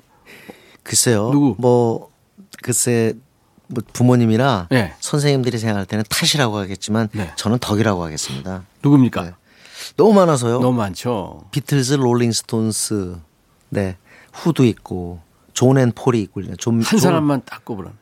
글쎄요. 0.82 1.30
누구? 1.30 1.54
뭐 1.56 2.10
글쎄 2.60 3.14
뭐 3.68 3.84
부모님이나 3.92 4.66
네. 4.72 4.94
선생님들이 4.98 5.58
생각할 5.58 5.86
때는 5.86 6.02
탓이라고 6.08 6.58
하겠지만 6.58 7.08
네. 7.12 7.30
저는 7.36 7.58
덕이라고 7.60 8.02
하겠습니다. 8.02 8.64
누굽니까? 8.82 9.22
네. 9.22 9.30
너무 9.96 10.12
많아서요. 10.12 10.58
너무 10.58 10.76
많죠. 10.76 11.44
비틀즈, 11.52 11.94
롤링스톤스, 11.94 13.16
네 13.68 13.96
후도 14.32 14.64
있고 14.64 15.20
존 15.52 15.72
and 15.72 15.92
폴이 15.92 16.20
있고 16.22 16.42
좀한 16.56 16.82
사람만 16.98 17.42
딱 17.44 17.64
꼽으라면 17.64 17.96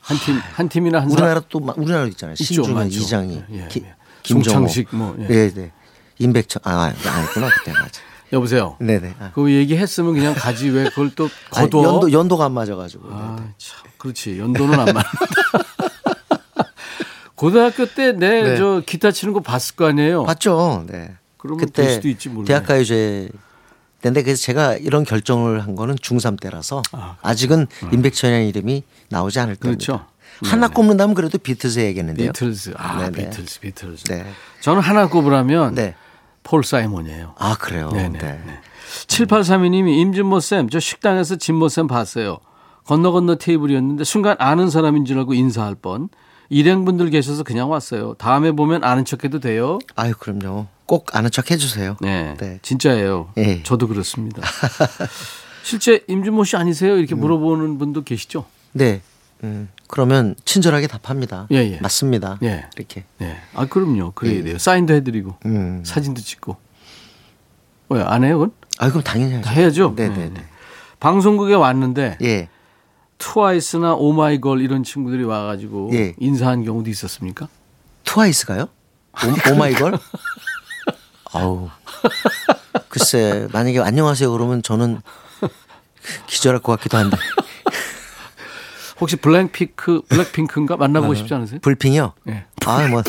한팀 0.00 0.36
한 0.54 0.68
팀이나 0.68 1.00
한 1.00 1.10
우리나라 1.10 1.40
또 1.48 1.60
마- 1.60 1.74
우리나라 1.76 2.06
있잖아요. 2.06 2.32
있죠, 2.34 2.44
신중현. 2.62 2.86
이장희, 2.88 3.44
예, 3.52 3.68
기- 3.68 3.82
예. 3.84 3.94
김정호, 4.22 4.58
송창식 4.68 4.88
뭐, 4.92 5.16
예. 5.20 5.26
네, 5.26 5.52
네. 5.52 5.72
임백천 6.18 6.62
아, 6.64 6.70
아 6.72 6.84
아니구나 6.86 7.48
그때 7.50 7.72
맞아. 7.72 8.00
여보세요. 8.32 8.76
네, 8.80 8.98
네. 9.00 9.14
아. 9.20 9.30
그 9.34 9.50
얘기했으면 9.52 10.12
그냥 10.14 10.34
가지 10.34 10.68
왜 10.68 10.84
그걸 10.90 11.10
또 11.14 11.28
아니, 11.54 11.70
거둬? 11.70 11.82
연도 11.88 12.12
연도가 12.12 12.44
안 12.46 12.52
맞아가지고. 12.52 13.08
네, 13.08 13.14
아, 13.16 13.36
참, 13.56 13.86
그렇지. 13.96 14.38
연도는 14.38 14.74
안 14.78 14.84
맞는다. 14.86 15.10
고등학교 17.34 17.86
때내 17.86 18.42
네. 18.42 18.56
저 18.56 18.82
기타 18.84 19.12
치는 19.12 19.32
거 19.32 19.40
봤을 19.40 19.76
거 19.76 19.86
아니에요. 19.86 20.24
봤죠. 20.24 20.84
네. 20.88 21.14
그러면 21.36 21.60
될 21.60 21.66
그때 21.86 21.94
수도 21.94 22.08
있지, 22.08 22.28
모르네. 22.28 22.46
대학가요제 22.48 23.28
때인데 24.02 24.22
그래서 24.22 24.42
제가 24.42 24.74
이런 24.74 25.04
결정을 25.04 25.60
한 25.60 25.74
거는 25.74 25.96
중3 25.96 26.40
때라서 26.40 26.82
아, 26.92 27.16
아, 27.20 27.34
직은 27.34 27.66
임백천이라는 27.92 28.46
이름이 28.46 28.84
나오지 29.08 29.40
않을 29.40 29.56
겁니다. 29.56 29.84
그렇죠. 29.84 30.06
하나 30.44 30.68
꼽는다면 30.68 31.14
그래도 31.14 31.38
비틀스 31.38 31.80
얘기했는데요. 31.80 32.32
비틀즈. 32.32 32.74
아, 32.76 32.98
네네. 33.10 33.30
비틀즈, 33.30 33.60
비틀즈. 33.60 34.04
네. 34.04 34.24
저는 34.60 34.80
하나 34.82 35.08
꼽으라면 35.08 35.74
네. 35.74 35.94
폴 36.44 36.62
사이먼이에요. 36.62 37.34
아 37.38 37.56
그래요. 37.56 37.90
네네. 37.90 38.18
네. 38.18 38.40
네. 38.46 38.60
7832님이 39.06 39.98
임진모 39.98 40.40
쌤, 40.40 40.68
저 40.70 40.80
식당에서 40.80 41.36
진모 41.36 41.68
쌤 41.68 41.86
봤어요. 41.88 42.38
건너 42.84 43.12
건너 43.12 43.34
테이블이었는데 43.34 44.04
순간 44.04 44.36
아는 44.38 44.70
사람인 44.70 45.04
줄 45.04 45.18
알고 45.18 45.34
인사할 45.34 45.74
뻔. 45.74 46.08
일행분들 46.50 47.10
계셔서 47.10 47.42
그냥 47.42 47.70
왔어요. 47.70 48.14
다음에 48.14 48.52
보면 48.52 48.84
아는 48.84 49.04
척해도 49.04 49.40
돼요. 49.40 49.78
아유 49.96 50.14
그럼요. 50.18 50.66
꼭 50.86 51.14
아는 51.14 51.30
척 51.30 51.50
해주세요. 51.50 51.96
네, 52.00 52.34
네. 52.38 52.58
진짜예요. 52.62 53.32
예. 53.36 53.62
저도 53.62 53.88
그렇습니다. 53.88 54.42
실제 55.62 56.02
임준모 56.08 56.44
씨 56.44 56.56
아니세요? 56.56 56.96
이렇게 56.96 57.14
물어보는 57.14 57.76
분도 57.78 58.02
계시죠? 58.02 58.46
네. 58.72 59.02
음, 59.44 59.68
그러면 59.86 60.34
친절하게 60.44 60.86
답합니다. 60.86 61.46
예, 61.52 61.56
예. 61.56 61.78
맞습니다. 61.80 62.38
예. 62.42 62.64
이렇게. 62.76 63.04
네. 63.18 63.36
아 63.54 63.66
그럼요. 63.66 64.12
그래야 64.12 64.42
돼요. 64.42 64.58
사인도 64.58 64.94
해드리고 64.94 65.36
음. 65.44 65.82
사진도 65.84 66.22
찍고. 66.22 66.56
왜안 67.90 68.24
해요? 68.24 68.38
그건? 68.38 68.52
아 68.78 68.88
그럼 68.88 69.02
당연히 69.02 69.40
다 69.42 69.50
해야죠. 69.50 69.82
해야죠. 69.82 69.94
네네네. 69.96 70.30
네. 70.34 70.44
방송국에 71.00 71.54
왔는데 71.54 72.18
예. 72.22 72.48
트와이스나 73.18 73.94
오마이걸 73.94 74.60
이런 74.60 74.84
친구들이 74.84 75.24
와가지고 75.24 75.90
예. 75.94 76.14
인사한 76.18 76.64
경우도 76.64 76.88
있었습니까? 76.90 77.48
트와이스가요? 78.04 78.62
오, 78.62 79.52
오마이걸? 79.52 79.98
아우. 81.32 81.68
글쎄, 82.88 83.48
만약에 83.52 83.80
안녕하세요 83.80 84.30
그러면 84.32 84.62
저는 84.62 85.00
기절할 86.26 86.60
것 86.62 86.72
같기도 86.76 86.96
한데. 86.96 87.16
혹시 89.00 89.16
블랙핑크 89.16 90.02
블랙핑크인가 90.08 90.76
만나보고 90.76 91.14
싶지 91.14 91.34
않으세요? 91.34 91.60
불핑이요? 91.60 92.14
예. 92.28 92.46
아, 92.66 92.86
뭐. 92.88 93.02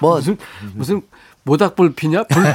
뭐, 0.00 0.16
무슨 0.16 0.36
무슨 0.74 1.02
모닥불피냐? 1.44 2.24
불핑. 2.24 2.52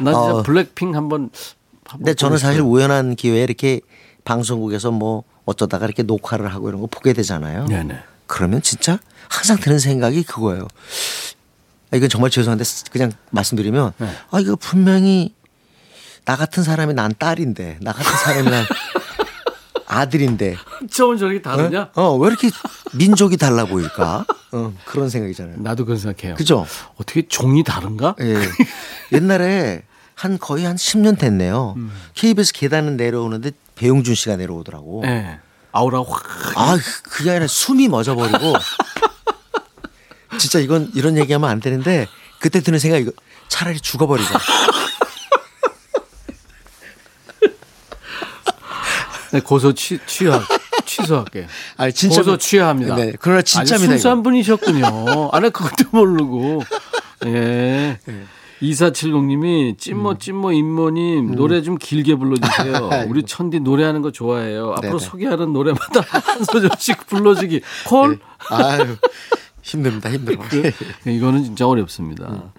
나 0.00 0.12
진짜 0.12 0.34
어. 0.34 0.42
블랙핑 0.42 0.94
한번. 0.94 1.30
근데 1.90 2.14
저는 2.14 2.38
사실. 2.38 2.60
우연한 2.62 3.14
기회에 3.16 3.42
이렇게 3.44 3.80
방송국에서 4.24 4.90
뭐 4.90 5.24
어쩌다가 5.44 5.84
이렇게 5.86 6.02
녹화를 6.02 6.52
하고 6.52 6.68
이런 6.68 6.80
거 6.80 6.86
보게 6.86 7.12
되잖아요. 7.12 7.66
네네. 7.66 7.98
그러면 8.26 8.62
진짜 8.62 8.98
항상 9.28 9.58
드는 9.58 9.78
생각이 9.78 10.22
그거예요. 10.24 10.66
아, 11.92 11.96
이건 11.96 12.08
정말 12.08 12.30
죄송한데 12.30 12.64
그냥 12.90 13.12
말씀드리면 13.30 13.92
네. 13.98 14.08
아 14.30 14.40
이거 14.40 14.56
분명히 14.56 15.34
나 16.24 16.36
같은 16.36 16.62
사람이 16.62 16.94
난 16.94 17.12
딸인데 17.18 17.78
나 17.82 17.92
같은 17.92 18.10
사람이 18.16 18.50
난 18.50 18.64
아들인데 19.86 20.56
저건 20.90 21.18
저렇게 21.18 21.42
다르냐? 21.42 21.90
어왜 21.94 22.28
이렇게 22.28 22.50
민족이 22.94 23.36
달라 23.36 23.66
보일까? 23.66 24.24
어, 24.52 24.72
그런 24.86 25.08
생각이잖아요. 25.10 25.56
나도 25.58 25.84
그런 25.84 25.98
생각해요. 25.98 26.36
그죠? 26.36 26.66
어떻게 26.96 27.26
종이 27.28 27.62
다른가? 27.62 28.14
예. 28.20 28.36
옛날에 29.12 29.82
한 30.14 30.38
거의 30.38 30.64
한 30.64 30.76
10년 30.76 31.18
됐네요. 31.18 31.74
음. 31.76 31.92
KBS 32.14 32.52
계단은 32.52 32.96
내려오는데 32.96 33.50
배용준 33.74 34.14
씨가 34.14 34.36
내려오더라고. 34.36 35.02
네. 35.04 35.38
아우라 35.72 36.02
확. 36.08 36.22
아, 36.56 36.78
그게 37.10 37.30
아니라 37.30 37.46
숨이 37.48 37.88
멎어버리고. 37.88 38.54
진짜 40.38 40.58
이건 40.60 40.90
이런 40.94 41.16
얘기하면 41.18 41.48
안 41.50 41.60
되는데 41.60 42.06
그때 42.40 42.60
드는 42.60 42.78
생각 42.78 42.98
이거 42.98 43.10
차라리 43.48 43.80
죽어버리자. 43.80 44.38
네, 49.32 49.40
고소 49.40 49.72
취, 49.74 49.98
취하, 50.06 50.40
취소할게요. 50.86 51.46
아니, 51.76 51.92
진짜 51.92 52.18
고소 52.18 52.30
뭐- 52.30 52.38
취하합니다. 52.38 52.94
네, 52.94 53.12
그러나 53.18 53.42
진짜입니다, 53.42 53.92
순수한. 53.94 54.22
분이셨군요. 54.22 55.30
아니, 55.32 55.50
그것도 55.50 55.88
모르고. 55.90 56.62
예. 57.26 57.98
네. 58.06 58.24
2470님이 58.62 59.78
찐모 59.78 60.18
찐모 60.18 60.52
임모님 60.52 61.34
노래 61.34 61.62
좀 61.62 61.76
길게 61.76 62.14
불러주세요. 62.16 62.74
음. 63.04 63.10
우리 63.10 63.22
천디 63.22 63.60
노래하는 63.60 64.02
거 64.02 64.10
좋아해요. 64.10 64.72
앞으로 64.76 64.98
네네. 64.98 65.10
소개하는 65.10 65.52
노래마다 65.52 66.00
한 66.08 66.44
소절씩 66.44 67.06
불러주기. 67.06 67.60
콜? 67.86 68.18
아유, 68.50 68.96
힘듭니다, 69.62 70.10
힘들어. 70.10 70.38
이거는 71.06 71.44
진짜 71.44 71.66
어렵습니다. 71.66 72.28
음. 72.30 72.50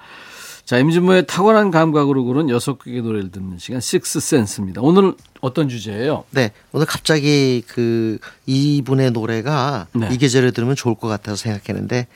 자, 0.66 0.80
임진모의 0.80 1.28
탁월한 1.28 1.70
감각으로 1.70 2.24
고른 2.24 2.50
여섯 2.50 2.80
곡의 2.80 3.04
노래를 3.04 3.30
듣는 3.30 3.60
시간 3.60 3.80
식스 3.80 4.20
센스입니다. 4.20 4.82
오늘 4.82 5.14
어떤 5.40 5.70
주제예요? 5.70 6.24
네, 6.32 6.52
오늘 6.72 6.88
갑자기 6.88 7.64
그 7.68 8.18
이분의 8.48 9.12
노래가 9.12 9.86
네. 9.94 10.10
이 10.12 10.18
계절에 10.18 10.50
들으면 10.50 10.76
좋을 10.76 10.96
것 10.96 11.08
같아서 11.08 11.36
생각했는데 11.36 12.08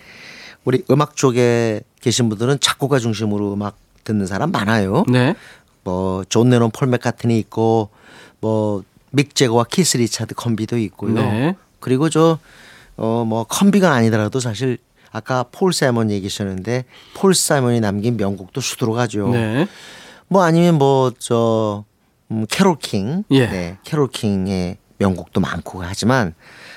우리 0.70 0.84
음악 0.92 1.16
쪽에 1.16 1.82
계신 2.00 2.30
분들은 2.30 2.60
작곡가 2.60 3.00
중심으로 3.00 3.54
음악 3.54 3.76
듣는 4.04 4.28
사람 4.28 4.52
많아요. 4.52 5.04
네. 5.12 5.34
뭐 5.84 6.23
존 6.23 6.52
레논 6.52 6.70
폴 6.70 6.88
맥카트니 6.90 7.40
있고 7.40 7.90
뭐 8.40 8.93
믹 8.93 9.34
재거와 9.34 9.64
키스 9.64 9.98
리차드 9.98 10.36
콤비도 10.36 10.78
있고요. 10.78 11.16
네. 11.16 11.56
그리고 11.80 12.08
저 12.12 12.38
어 12.98 13.14
뭐 13.14 13.46
콤비가 13.46 13.92
아니더라도 13.94 14.40
사실 14.40 14.78
아까 15.12 15.44
폴 15.52 15.74
사이먼 15.74 16.12
얘기하셨는데 16.12 16.86
폴 17.16 17.34
사이먼이 17.34 17.80
남긴 17.80 18.16
명곡도 18.16 18.62
수두룩 18.62 19.00
하죠. 19.00 19.30
네. 19.30 19.68
뭐 20.28 20.44
아니면 20.44 20.78
뭐 20.78 21.38
저 21.38 21.84
음, 22.30 22.46
캐롤 22.48 22.78
킹, 22.78 23.24
예. 23.32 23.48
네, 23.48 23.78
캐롤 23.84 24.10
킹의 24.10 24.78
명곡도 25.00 25.42
많고 25.42 25.82
하지만 25.82 26.36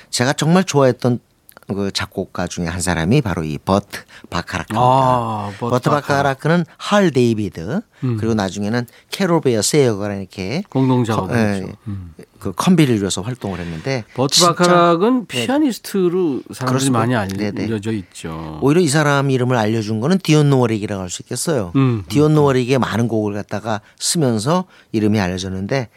제가 0.09 0.33
정말 0.33 0.65
좋아했던 0.65 1.21
그 1.69 1.91
작곡가 1.93 2.47
중에 2.47 2.67
한 2.67 2.81
사람이 2.81 3.21
바로 3.23 3.45
이 3.45 3.57
버트 3.59 4.01
바카라크입니다. 4.31 4.81
아, 4.85 5.51
버트 5.59 5.71
버트 5.71 5.91
바카라크는 5.91 6.65
할 6.77 7.11
데이비드 7.11 7.81
음. 8.05 8.17
그리고 8.19 8.35
나중에는 8.35 8.87
캐롤 9.11 9.41
베이어 9.41 9.63
세이거가 9.63 10.13
이렇게 10.15 10.63
공동 10.69 10.99
거- 10.99 11.05
작업이었죠. 11.05 11.67
예, 11.69 11.73
음. 11.87 12.15
그 12.43 12.53
콤비를 12.57 12.97
이뤄서 12.97 13.23
활동을 13.23 13.61
했는데 13.61 14.05
버트 14.15 14.45
바카락은 14.45 15.27
피아니스트로 15.27 16.43
사람들이. 16.53 16.91
많이 16.91 17.15
네네. 17.29 17.65
알려져 17.65 17.93
있죠. 17.93 18.59
오히려 18.61 18.81
이 18.81 18.89
사람 18.89 19.31
이름을 19.31 19.57
알려준 19.57 20.01
거는 20.01 20.19
디온 20.19 20.51
워릭이라고 20.51 21.01
할 21.01 21.09
수 21.09 21.23
있겠어요. 21.23 21.73
음. 21.77 22.05
디온 22.09 22.35
워릭의 22.35 22.79
많은 22.79 23.07
곡을 23.07 23.35
갖다가 23.35 23.81
쓰면서 23.99 24.65
이름이 24.93 25.21
알려졌는데 25.21 25.89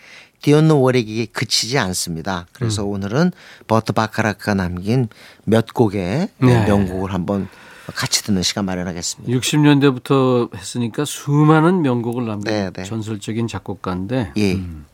디온 0.42 0.68
워릭이 0.68 1.28
그치지 1.28 1.80
않습니다. 1.80 2.46
그래서 2.54 2.84
음. 2.84 2.90
오늘은 2.90 3.32
버트 3.68 3.94
바카라크가 3.94 4.54
남긴 4.54 5.08
몇 5.46 5.74
곡의 5.74 6.30
네. 6.38 6.66
명곡을 6.68 7.12
한번 7.14 7.48
같이 7.96 8.24
듣는 8.24 8.44
시간 8.44 8.66
마련하겠습니다. 8.66 9.36
60년대부터 9.36 10.54
했으니까 10.56 11.06
수많은 11.06 11.82
명곡을 11.82 12.26
남긴 12.28 12.52
네, 12.54 12.70
네. 12.72 12.84
전설적인 12.84 13.48
작곡가인데 13.48 14.34
예. 14.38 14.54
음. 14.54 14.86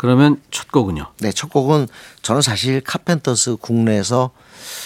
그러면 0.00 0.40
첫 0.50 0.72
곡은요. 0.72 1.08
네, 1.20 1.30
첫 1.30 1.50
곡은 1.50 1.86
저는 2.22 2.40
사실 2.40 2.80
카펜터스 2.80 3.56
국내에서 3.56 4.30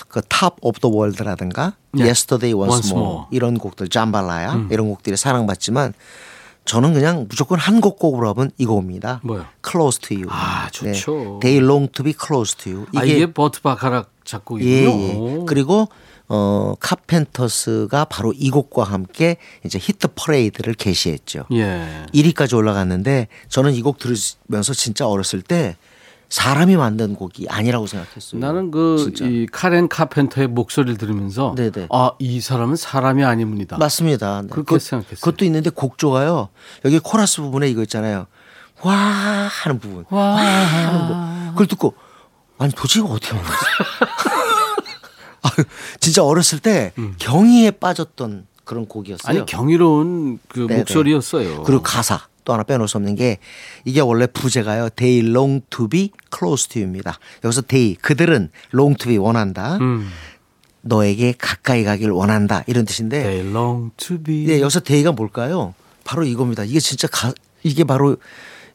그 0.08 0.20
Top 0.28 0.56
of 0.60 0.80
the 0.80 0.88
World라든가 0.88 1.74
네. 1.92 2.08
Yesterday 2.08 2.74
Once 2.74 3.00
More. 3.00 3.26
이런 3.30 3.58
곡들 3.58 3.88
Jambalaya 3.88 4.54
음. 4.54 4.68
이런 4.72 4.88
곡들이 4.88 5.16
사랑받지만 5.16 5.94
저는 6.64 6.94
그냥 6.94 7.26
무조건 7.28 7.60
한곡 7.60 8.00
꼽으라면 8.00 8.50
이 8.58 8.66
곡입니다. 8.66 9.20
뭐요? 9.22 9.44
Close 9.64 10.00
to 10.00 10.16
You. 10.16 10.26
아, 10.32 10.68
좋죠. 10.70 11.38
네. 11.40 11.40
They 11.40 11.64
long 11.64 11.92
to 11.92 12.02
be 12.02 12.12
close 12.12 12.56
to 12.56 12.72
you. 12.72 12.86
이게, 12.90 12.98
아, 12.98 13.04
이게 13.04 13.32
버트 13.32 13.60
바카락 13.60 14.10
작곡이군요. 14.24 14.72
예, 14.72 15.10
예. 15.10 15.14
오. 15.14 15.46
그리고 15.46 15.88
어 16.28 16.74
카펜터스가 16.80 18.06
바로 18.06 18.32
이 18.34 18.50
곡과 18.50 18.84
함께 18.84 19.36
이제 19.64 19.78
히트 19.80 20.08
퍼레이드를 20.14 20.74
개시했죠. 20.74 21.44
예. 21.52 22.06
1위까지 22.14 22.56
올라갔는데 22.56 23.28
저는 23.48 23.72
이 23.74 23.82
곡 23.82 23.98
들으면서 23.98 24.72
진짜 24.72 25.06
어렸을 25.06 25.42
때 25.42 25.76
사람이 26.30 26.76
만든 26.76 27.14
곡이 27.14 27.46
아니라고 27.50 27.86
생각했어요. 27.86 28.40
나는 28.40 28.70
그. 28.70 29.12
이 29.20 29.46
카렌 29.52 29.86
카펜터의 29.88 30.48
목소리를 30.48 30.96
들으면서 30.96 31.54
네네. 31.56 31.88
아, 31.90 32.12
이 32.18 32.40
사람은 32.40 32.76
사람이 32.76 33.22
아닙니다. 33.22 33.76
맞습니다. 33.78 34.42
네. 34.42 34.48
그렇게 34.48 34.66
그것- 34.66 34.82
생각했어요. 34.82 35.20
그것도 35.20 35.44
있는데 35.44 35.68
곡조가요. 35.70 36.48
여기 36.86 36.98
코러스 36.98 37.42
부분에 37.42 37.68
이거 37.68 37.82
있잖아요. 37.82 38.26
와 38.82 38.94
하는 38.94 39.78
부분. 39.78 40.04
와. 40.08 40.36
하는 40.36 41.08
거. 41.08 41.50
그걸 41.52 41.66
듣고 41.66 41.94
아니 42.58 42.72
도대체 42.72 43.00
이거 43.00 43.10
어떻게 43.10 43.34
만들었어? 43.34 43.56
아유, 45.44 45.64
진짜 46.00 46.24
어렸을 46.24 46.58
때 46.58 46.92
경이에 47.18 47.70
빠졌던 47.72 48.46
그런 48.64 48.86
곡이었어요. 48.86 49.30
음. 49.32 49.36
아니 49.36 49.46
경이로운 49.46 50.38
그 50.48 50.60
네네. 50.60 50.78
목소리였어요. 50.80 51.62
그리고 51.62 51.82
가사 51.82 52.26
또 52.44 52.52
하나 52.52 52.62
빼놓을 52.62 52.88
수 52.88 52.96
없는 52.96 53.14
게 53.14 53.38
이게 53.84 54.00
원래 54.00 54.26
부제가요. 54.26 54.90
They 54.96 55.28
long 55.28 55.62
to 55.70 55.88
be 55.88 56.10
close 56.36 56.68
to 56.68 56.80
you입니다. 56.80 57.18
여기서 57.44 57.62
they 57.62 57.96
그들은 58.00 58.50
long 58.72 58.96
to 58.98 59.08
be 59.08 59.18
원한다. 59.18 59.76
음. 59.80 60.10
너에게 60.82 61.34
가까이 61.38 61.84
가길 61.84 62.10
원한다 62.10 62.62
이런 62.66 62.84
뜻인데 62.84 63.22
They 63.22 63.48
long 63.50 63.90
to 63.96 64.18
be. 64.18 64.44
네, 64.46 64.60
여기서 64.60 64.80
데이가 64.80 65.12
뭘까요? 65.12 65.74
바로 66.04 66.24
이겁니다. 66.24 66.64
이게 66.64 66.80
진짜 66.80 67.08
가, 67.08 67.32
이게 67.62 67.84
바로 67.84 68.16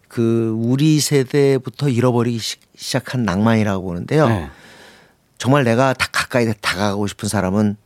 그 0.07 0.55
우리 0.57 0.99
세대부터 0.99 1.89
잃어버리기 1.89 2.39
시, 2.39 2.55
시작한 2.75 3.23
낭만이라고 3.23 3.83
보는데요. 3.83 4.27
네. 4.27 4.49
정말 5.39 5.63
내가 5.63 5.93
다 5.93 6.07
가까이 6.11 6.53
다가가고 6.61 7.07
싶은 7.07 7.27
사람은 7.27 7.77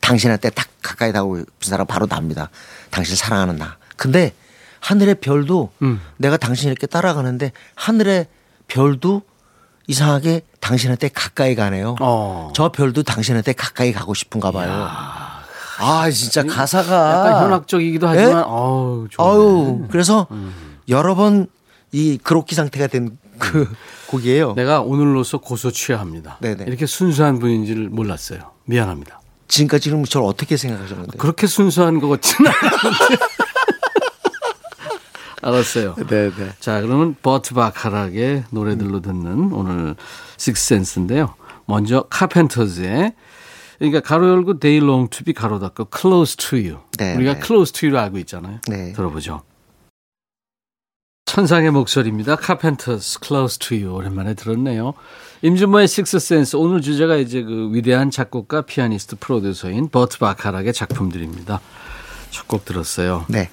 당신한테 0.00 0.50
딱 0.50 0.66
가까이 0.82 1.12
다가가고 1.12 1.40
싶은 1.40 1.68
사람 1.68 1.86
바로 1.86 2.06
납니다. 2.06 2.48
당신 2.90 3.16
사랑하는 3.16 3.56
나. 3.56 3.76
근데 3.96 4.32
하늘의 4.80 5.16
별도 5.16 5.70
음. 5.82 6.00
내가 6.16 6.38
당신 6.38 6.68
이렇게 6.70 6.86
따라가는데 6.86 7.52
하늘의 7.74 8.28
별도 8.68 9.22
이상하게 9.88 10.42
당신한테 10.60 11.08
가까이 11.08 11.54
가네요. 11.56 11.96
어. 12.00 12.52
저 12.54 12.70
별도 12.70 13.02
당신한테 13.02 13.52
가까이 13.52 13.92
가고 13.92 14.14
싶은가 14.14 14.52
봐요. 14.52 14.88
아 15.82 16.10
진짜 16.10 16.44
가사가 16.44 17.10
약간 17.26 17.44
현학적이기도 17.44 18.06
예? 18.14 18.20
하지만 18.22 18.44
어우, 18.44 19.08
좋네. 19.10 19.28
아유 19.28 19.86
그래서 19.90 20.28
여러 20.88 21.14
번 21.14 21.48
이 21.92 22.18
그로키 22.22 22.54
상태가 22.54 22.86
된 22.86 23.18
그 23.40 23.68
곡이에요. 24.06 24.54
내가 24.54 24.80
오늘로서 24.80 25.38
고소 25.38 25.70
취합니다. 25.70 26.38
네네. 26.40 26.64
이렇게 26.68 26.86
순수한 26.86 27.38
분인지를 27.38 27.88
몰랐어요. 27.88 28.52
미안합니다. 28.66 29.20
지금까지 29.48 29.84
지금 29.84 30.04
저를 30.04 30.26
어떻게 30.26 30.56
생각하셨는데? 30.56 31.18
그렇게 31.18 31.46
순수한 31.46 31.98
것 32.00 32.08
같지는 32.08 32.50
않은데. 32.50 33.16
알았어요. 35.42 35.94
네네. 35.94 36.52
자, 36.60 36.80
그러면 36.80 37.16
버트 37.20 37.54
바카락의 37.54 38.44
노래들로 38.50 39.00
듣는 39.00 39.52
오늘 39.52 39.96
식스센스인데요. 40.36 41.34
먼저 41.64 42.02
카펜터즈의 42.10 43.14
그러니까 43.78 44.00
가로 44.00 44.28
열고 44.28 44.54
long 44.62 45.08
to 45.08 45.24
be 45.24 45.32
가로 45.32 45.58
닫고 45.58 45.88
close 45.96 46.36
to 46.36 46.58
you. 46.58 46.78
네, 46.98 47.16
우리가 47.16 47.34
네. 47.34 47.40
close 47.42 47.72
to 47.72 47.88
you를 47.88 47.98
알고 47.98 48.18
있잖아요. 48.18 48.58
네. 48.68 48.92
들어보죠. 48.92 49.42
천상의 51.30 51.70
목소리입니다. 51.70 52.34
카펜터스 52.34 53.20
close 53.22 53.58
to 53.60 53.76
you 53.78 53.94
오랜만에 53.94 54.34
들었네요. 54.34 54.94
임진모의 55.42 55.86
Six 55.86 56.12
Sense 56.12 56.56
오늘 56.56 56.80
주제가 56.82 57.14
이제 57.14 57.44
그 57.44 57.70
위대한 57.72 58.10
작곡가 58.10 58.62
피아니스트 58.62 59.14
프로듀서인 59.20 59.90
버트 59.90 60.18
바카락의 60.18 60.72
작품들입니다. 60.72 61.60
첫 62.32 62.48
곡 62.48 62.64
들었어요. 62.64 63.26
네. 63.28 63.48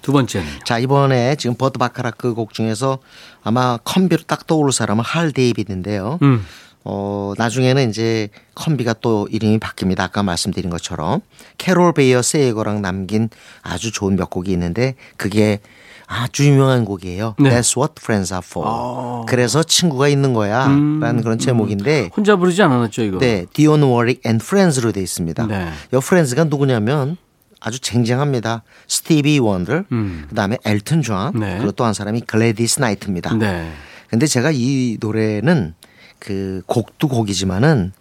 두 0.00 0.12
번째는요. 0.12 0.60
자 0.64 0.78
이번에 0.78 1.36
지금 1.36 1.56
버트 1.56 1.78
바카라크 1.78 2.32
곡 2.32 2.54
중에서 2.54 3.00
아마 3.42 3.76
콤비로 3.84 4.22
딱 4.26 4.46
떠오를 4.46 4.72
사람은 4.72 5.04
할 5.04 5.30
데이비드인데요. 5.32 6.20
음. 6.22 6.46
어 6.84 7.34
나중에는 7.36 7.90
이제 7.90 8.30
콤비가 8.54 8.94
또 9.02 9.28
이름이 9.30 9.58
바뀝니다. 9.58 10.00
아까 10.00 10.22
말씀드린 10.22 10.70
것처럼 10.70 11.20
캐롤 11.58 11.92
베이어 11.92 12.22
세이거랑 12.22 12.80
남긴 12.80 13.28
아주 13.60 13.92
좋은 13.92 14.16
몇 14.16 14.30
곡이 14.30 14.50
있는데 14.52 14.94
그게 15.18 15.60
아주 16.06 16.46
유명한 16.46 16.84
곡이에요. 16.84 17.34
네. 17.38 17.50
That's 17.50 17.76
what 17.76 17.94
friends 17.98 18.32
are 18.32 18.42
for. 18.44 18.68
아. 18.70 19.24
그래서 19.26 19.62
친구가 19.62 20.08
있는 20.08 20.32
거야라는 20.34 21.22
그런 21.22 21.38
제목인데 21.38 22.10
혼자 22.16 22.36
부르지 22.36 22.62
않았죠, 22.62 23.02
이거? 23.02 23.18
네, 23.18 23.46
디온 23.52 23.82
워릭 23.82 24.20
and 24.26 24.38
Friends로 24.38 24.92
돼 24.92 25.00
있습니다. 25.02 25.46
네. 25.46 25.68
이 25.92 25.98
Friends가 26.02 26.44
누구냐면 26.44 27.16
아주 27.60 27.78
쟁쟁합니다. 27.78 28.62
스티비 28.86 29.38
원더, 29.38 29.84
음. 29.92 30.26
그다음에 30.28 30.58
엘튼 30.64 31.00
존, 31.02 31.32
네. 31.38 31.56
그리고 31.56 31.72
또 31.72 31.84
한 31.84 31.94
사람이 31.94 32.20
글래디스 32.22 32.80
나이트입니다. 32.80 33.34
네. 33.34 33.72
근데 34.10 34.26
제가 34.26 34.50
이 34.52 34.98
노래는 35.00 35.74
그 36.18 36.62
곡도 36.66 37.08
곡이지만은 37.08 37.92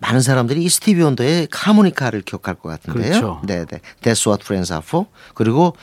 많은 0.00 0.20
사람들이 0.22 0.62
이 0.64 0.68
스티비 0.70 1.02
원더의 1.02 1.48
하모니카를 1.50 2.22
기억할 2.22 2.54
것 2.54 2.70
같은데요. 2.70 3.10
그렇죠. 3.10 3.40
네, 3.44 3.66
네. 3.66 3.80
That's 4.02 4.26
what 4.26 4.42
friends 4.42 4.72
are 4.72 4.82
for. 4.84 5.06
그리고 5.34 5.74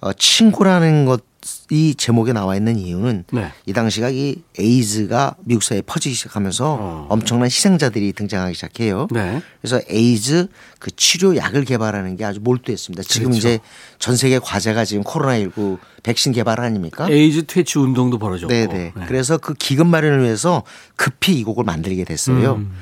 어, 0.00 0.12
친구라는 0.12 1.04
것 1.04 1.22
이 1.70 1.94
제목에 1.94 2.32
나와 2.32 2.56
있는 2.56 2.76
이유는 2.76 3.24
네. 3.32 3.52
이 3.66 3.72
당시가 3.72 4.10
이 4.10 4.36
에이즈가 4.58 5.36
미국 5.44 5.62
사회에 5.62 5.82
퍼지기 5.82 6.14
시작하면서 6.14 6.76
어. 6.80 7.06
엄청난 7.08 7.46
희생자들이 7.46 8.12
등장하기 8.12 8.54
시작해요. 8.54 9.06
네. 9.10 9.40
그래서 9.60 9.80
에이즈 9.88 10.48
그 10.78 10.90
치료 10.94 11.36
약을 11.36 11.64
개발하는 11.64 12.16
데 12.16 12.24
아주 12.24 12.40
몰두했습니다. 12.40 13.02
지금 13.04 13.30
그렇죠. 13.30 13.38
이제 13.38 13.58
전 13.98 14.16
세계 14.16 14.38
과제가 14.38 14.84
지금 14.84 15.04
코로나19 15.04 15.78
백신 16.02 16.32
개발 16.32 16.60
아닙니까? 16.60 17.08
에이즈 17.10 17.46
퇴치 17.46 17.78
운동도 17.78 18.18
벌어졌고. 18.18 18.52
네네. 18.52 18.92
그래서 19.06 19.38
그 19.38 19.54
기금 19.54 19.88
마련을 19.88 20.22
위해서 20.22 20.62
급히 20.96 21.34
이 21.38 21.44
곡을 21.44 21.64
만들게 21.64 22.04
됐어요. 22.04 22.54
음. 22.56 22.72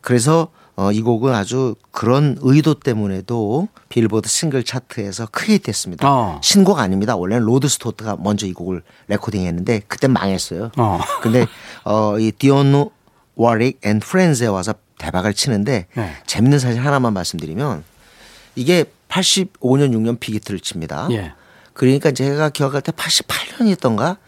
그래서 0.00 0.48
어, 0.76 0.92
이 0.92 1.00
곡은 1.00 1.34
아주 1.34 1.74
그런 1.90 2.36
의도 2.42 2.74
때문에도 2.74 3.68
빌보드 3.88 4.28
싱글 4.28 4.62
차트에서 4.62 5.26
크게 5.32 5.54
히트했습니다. 5.54 6.06
어. 6.06 6.40
신곡 6.42 6.78
아닙니다. 6.78 7.16
원래는 7.16 7.44
로드 7.46 7.66
스튜어트가 7.66 8.16
먼저 8.20 8.46
이 8.46 8.52
곡을 8.52 8.82
레코딩했는데 9.08 9.82
그때 9.88 10.06
망했어요. 10.06 10.70
어. 10.76 11.00
근데 11.22 11.46
어, 11.84 12.18
이 12.18 12.30
디온 12.30 12.90
워릭 13.36 13.80
and 13.86 14.00
Friends에 14.00 14.46
와서 14.48 14.74
대박을 14.98 15.32
치는데 15.32 15.86
네. 15.94 16.16
재밌는 16.26 16.58
사실 16.58 16.84
하나만 16.84 17.14
말씀드리면 17.14 17.84
이게 18.54 18.84
85년 19.08 19.92
6년 19.92 20.20
빅히트를 20.20 20.60
칩니다. 20.60 21.08
예. 21.12 21.32
그러니까 21.72 22.10
제가 22.10 22.50
기억할 22.50 22.82
때 22.82 22.92
88년이었던가 22.92 24.18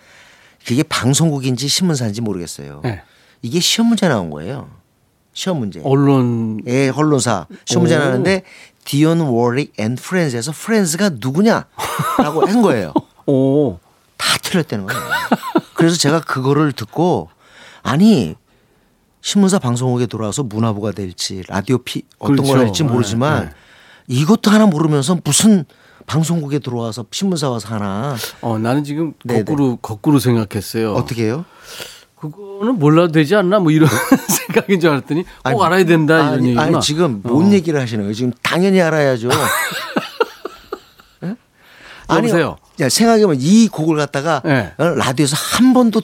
그게 0.67 0.83
방송국인지 0.83 1.69
신문사인지 1.69 2.21
모르겠어요. 2.23 2.81
네. 2.85 3.03
이게 3.43 3.61
시험 3.61 3.89
문제 3.89 4.09
나온 4.09 4.31
거예요. 4.31 4.71
시험 5.39 5.61
문제. 5.61 5.81
언론 5.85 6.61
예, 6.67 6.89
언론사 6.89 7.47
시험 7.65 7.83
문제 7.85 7.95
오. 7.95 8.01
나왔는데 8.01 8.43
디온 8.85 9.21
워릭 9.21 9.73
and 9.79 9.95
Friends에서 9.95 10.51
Friends가 10.53 11.11
누구냐라고 11.11 12.47
한 12.47 12.61
거예요. 12.63 12.93
오 13.27 13.79
다 14.19 14.37
틀렸다는 14.43 14.85
거예요. 14.87 15.01
그래서 15.75 15.97
제가 15.97 16.21
그거를 16.21 16.73
듣고 16.73 17.31
아니 17.83 18.35
신문사 19.21 19.61
방송국에 19.61 20.07
돌아와서 20.07 20.43
문화부가 20.43 20.91
될지 20.91 21.43
라디오 21.47 21.79
피 21.79 22.03
어떤 22.19 22.37
그렇죠. 22.37 22.53
걸 22.53 22.67
할지 22.67 22.83
네, 22.83 22.91
모르지만 22.91 23.45
네. 23.47 23.51
이것도 24.09 24.51
하나 24.51 24.67
모르면서 24.67 25.19
무슨 25.25 25.65
방송국에 26.07 26.59
들어와서 26.59 27.05
신문사 27.13 27.49
와서 27.49 27.69
하나 27.69 28.17
어, 28.41 28.59
나는 28.59 28.83
지금 28.83 29.13
네네. 29.25 29.45
거꾸로 29.45 29.77
거꾸로 29.77 30.19
생각했어요. 30.19 30.95
어떻게 30.95 31.25
해요? 31.25 31.45
그거는 32.21 32.79
몰라도 32.79 33.13
되지 33.13 33.35
않나 33.37 33.59
뭐 33.61 33.71
이런 33.71 33.89
생각인 34.29 34.81
줄 34.81 34.91
알았더니 34.91 35.23
꼭 35.23 35.31
아니, 35.45 35.63
알아야 35.63 35.85
된다 35.85 36.15
이런 36.19 36.33
아니, 36.35 36.43
얘기구나. 36.49 36.63
아니 36.67 36.81
지금 36.81 37.21
뭔 37.23 37.47
어. 37.47 37.53
얘기를 37.53 37.81
하시는 37.81 38.03
거예요? 38.05 38.15
지금 38.15 38.33
당연히 38.43 38.81
알아야죠. 38.81 39.29
예? 41.25 41.37
여보세요? 42.11 42.57
야, 42.81 42.89
생각해보면 42.89 43.39
이 43.41 43.69
곡을 43.69 43.97
갖다가 43.97 44.41
네. 44.45 44.73
어, 44.79 44.85
라디오에서 44.85 45.37
한 45.37 45.73
번도 45.75 46.01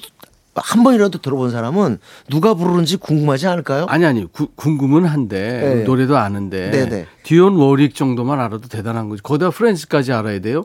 한 0.56 0.84
번이라도 0.84 1.18
들어본 1.18 1.50
사람은 1.50 1.98
누가 2.30 2.54
부르는지 2.54 2.96
궁금하지 2.96 3.48
않을까요? 3.48 3.86
아니 3.88 4.04
아니 4.06 4.24
구- 4.30 4.50
궁금은 4.54 5.04
한데 5.04 5.74
네. 5.78 5.82
노래도 5.82 6.16
아는데 6.16 6.70
네네. 6.70 7.06
디온 7.24 7.56
워릭 7.56 7.94
정도만 7.96 8.38
알아도 8.38 8.68
대단한 8.68 9.08
거지. 9.08 9.20
거기다 9.22 9.50
프렌즈까지 9.50 10.12
알아야 10.12 10.38
돼요? 10.40 10.64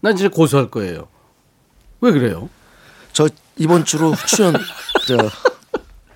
난 0.00 0.16
진짜 0.16 0.34
고소할 0.34 0.70
거예요. 0.70 1.08
왜 2.00 2.12
그래요? 2.12 2.48
저 3.12 3.28
이번 3.58 3.84
주로 3.84 4.14
출연 4.26 4.54
저 5.06 5.16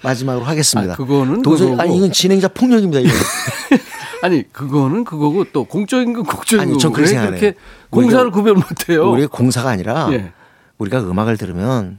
마지막으로 0.02 0.44
하겠습니다. 0.44 0.94
아, 0.94 0.96
그거는 0.96 1.42
도저히. 1.42 1.74
아니 1.78 1.96
이건 1.96 2.12
진행자 2.12 2.48
폭력입니다. 2.48 3.00
이거. 3.00 3.12
아니 4.22 4.50
그거는 4.52 5.04
그거고 5.04 5.44
또 5.52 5.64
공적인 5.64 6.12
건 6.12 6.24
공적인 6.24 6.60
아니, 6.60 6.70
거고 6.72 6.78
전 6.80 6.92
그렇게 6.92 7.54
공사를 7.88 8.30
우리가- 8.30 8.32
구별 8.32 8.54
못해요? 8.54 9.10
우리의 9.10 9.28
공사가 9.28 9.70
아니라 9.70 10.08
예. 10.12 10.32
우리가 10.78 11.00
음악을 11.00 11.38
들으면 11.38 11.98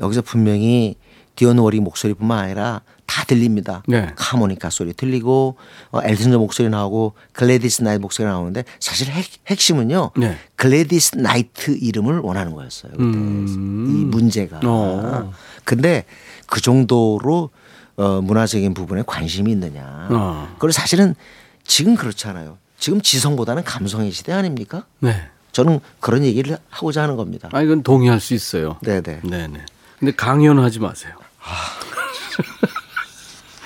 여기서 0.00 0.20
분명히 0.22 0.96
디온 1.36 1.58
워릭 1.58 1.80
목소리뿐만 1.80 2.38
아니라 2.38 2.82
다 3.14 3.22
들립니다. 3.22 3.84
네. 3.86 4.12
하모니카 4.16 4.70
소리 4.70 4.92
들리고 4.92 5.56
어, 5.92 6.00
엘튼 6.02 6.32
존 6.32 6.40
목소리 6.40 6.68
나오고 6.68 7.14
글래디스 7.32 7.82
나이트 7.82 8.00
목소리 8.00 8.26
나오는데 8.26 8.64
사실 8.80 9.06
핵, 9.06 9.24
핵심은요. 9.46 10.10
네. 10.16 10.36
글래디스 10.56 11.18
나이트 11.18 11.76
이름을 11.80 12.18
원하는 12.18 12.54
거였어요. 12.54 12.90
그때 12.90 13.04
음. 13.04 13.86
이 13.88 14.04
문제가. 14.04 14.58
어. 14.64 15.32
근데 15.62 16.06
그 16.48 16.60
정도로 16.60 17.50
어, 17.96 18.20
문화적인 18.20 18.74
부분에 18.74 19.04
관심이 19.06 19.52
있느냐. 19.52 20.08
어. 20.10 20.52
그리고 20.58 20.72
사실은 20.72 21.14
지금 21.62 21.94
그렇지 21.94 22.26
않아요. 22.26 22.58
지금 22.80 23.00
지성보다는 23.00 23.62
감성의 23.62 24.10
시대 24.10 24.32
아닙니까? 24.32 24.86
네. 24.98 25.28
저는 25.52 25.78
그런 26.00 26.24
얘기를 26.24 26.58
하고자 26.68 27.04
하는 27.04 27.14
겁니다. 27.14 27.48
아 27.52 27.62
이건 27.62 27.84
동의할 27.84 28.18
수 28.18 28.34
있어요. 28.34 28.76
네네. 28.82 29.20
네네. 29.22 29.66
근데 30.00 30.12
강연하지 30.16 30.80
마세요. 30.80 31.12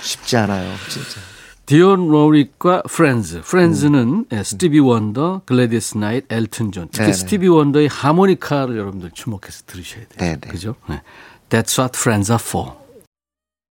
쉽지 0.03 0.37
않아요, 0.37 0.73
진짜. 0.89 1.21
디온 1.67 2.09
워릭과 2.09 2.83
Friends. 2.88 3.42
Friends는 3.42 4.25
예, 4.33 4.43
스티비 4.43 4.79
원더, 4.79 5.43
글래디스 5.45 5.99
나이트, 5.99 6.27
엘튼 6.35 6.73
존. 6.73 6.89
특히 6.91 7.05
네네. 7.07 7.13
스티비 7.13 7.49
원더의 7.49 7.89
하모니카를 7.89 8.79
여러분들 8.79 9.11
주목해서 9.13 9.65
들으셔야 9.67 10.05
돼요. 10.09 10.17
네네. 10.19 10.41
그죠? 10.51 10.77
네. 10.89 11.03
That's 11.51 11.79
what 11.79 11.99
friends 11.99 12.33
are 12.33 12.43
for. 12.43 12.73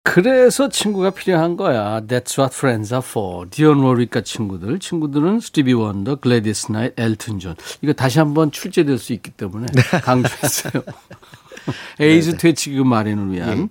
그래서 0.06 0.68
친구가 0.68 1.10
필요한 1.10 1.56
거야. 1.56 2.00
That's 2.00 2.36
what 2.38 2.54
friends 2.54 2.92
are 2.92 3.02
for. 3.06 3.48
디온 3.48 3.78
워릭과 3.78 4.22
친구들. 4.22 4.78
친구들은 4.80 5.38
스티비 5.40 5.72
원더, 5.72 6.16
글래디스 6.16 6.72
나이트, 6.72 7.00
엘튼 7.00 7.38
존. 7.38 7.54
이거 7.80 7.92
다시 7.92 8.18
한번 8.18 8.50
출제될 8.50 8.98
수 8.98 9.12
있기 9.12 9.30
때문에 9.30 9.66
강조했어요. 10.02 10.82
에이즈 12.00 12.36
퇴치기금 12.36 12.86
마련을 12.86 13.32
위한 13.32 13.68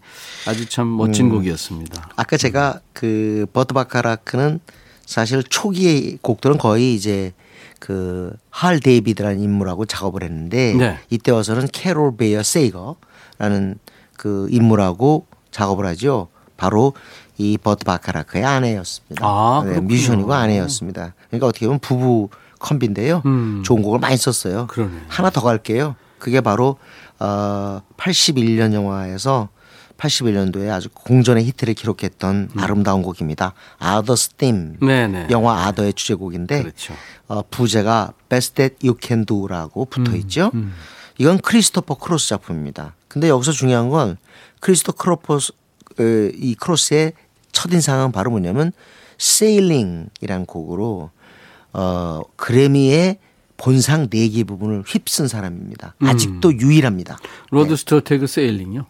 아주 0.48 0.68
참 0.68 0.96
멋진 0.96 1.30
곡이었습니다. 1.30 2.10
아까 2.16 2.38
제가 2.38 2.80
그 2.94 3.46
버트 3.54 3.74
바카라크는 3.74 4.60
사실 5.06 5.44
초기의 5.44 6.20
곡들은 6.22 6.58
거의 6.58 6.96
이제 6.96 7.34
그 7.80 8.30
할 8.30 8.80
데이비드라는 8.82 9.42
인물하고 9.42 9.86
작업을 9.86 10.24
했는데 10.24 10.74
네. 10.74 11.00
이때 11.10 11.32
와서는 11.32 11.68
캐롤 11.74 12.16
베이어 12.16 12.42
세이거라는 12.42 13.76
그 14.16 14.48
인물하고 14.50 15.26
작업을 15.52 15.86
하죠. 15.88 16.30
바로 16.56 16.94
이 17.38 17.58
버트 17.58 17.84
바카라크의 17.84 18.46
아내였습니다. 18.46 19.26
아, 19.26 19.64
네. 19.66 19.80
뮤지션이고 19.82 20.34
아내였습니다. 20.34 21.14
그러니까 21.28 21.48
어떻게 21.48 21.66
보면 21.66 21.80
부부 21.80 22.30
컴비인데요. 22.60 23.22
음. 23.26 23.64
좋은 23.66 23.82
곡을 23.82 24.00
많이 24.00 24.16
썼어요. 24.16 24.68
그러네. 24.68 24.94
하나 25.10 25.30
더 25.30 25.42
갈게요. 25.42 25.96
그게 26.24 26.40
바로 26.40 26.78
어 27.20 27.82
81년 27.98 28.74
영화에서 28.74 29.50
81년도에 29.98 30.70
아주 30.70 30.88
공전의 30.94 31.44
히트를 31.44 31.74
기록했던 31.74 32.52
아름다운 32.56 33.02
곡입니다. 33.02 33.54
아더스 33.78 34.30
팀. 34.38 34.78
음. 34.82 34.88
네네. 34.88 35.28
영화 35.32 35.66
아더의 35.66 35.94
주제곡인데 35.94 36.62
그렇죠. 36.62 36.94
어, 37.28 37.42
부제가 37.52 38.14
Best 38.30 38.56
That 38.56 38.88
You 38.88 38.98
Can 39.02 39.26
Do라고 39.26 39.84
붙어 39.86 40.12
음, 40.12 40.18
있죠. 40.18 40.52
이건 41.18 41.40
크리스토퍼 41.40 41.96
크로스 41.96 42.30
작품입니다. 42.30 42.96
근데 43.10 43.28
여기서 43.28 43.52
중요한 43.52 43.90
건 43.90 44.18
크리스토 44.62 44.94
크로포스 44.94 45.52
어, 46.00 46.04
이 46.36 46.56
크로스의 46.56 47.14
첫 47.52 47.72
인상은 47.74 48.14
바로 48.14 48.32
뭐냐면 48.32 48.72
Sailing이라는 49.18 50.46
곡으로 50.48 51.12
어 51.74 52.22
그래미의 52.38 53.20
본상 53.68 54.10
4개 54.10 54.46
부문을 54.46 54.84
휩쓴 54.86 55.30
사람입니다. 55.30 55.96
음. 56.02 56.08
아직도 56.08 56.60
유일합니다. 56.60 57.18
로드 57.50 57.78
스튜어트의 57.78 58.28
Sailing요. 58.28 58.86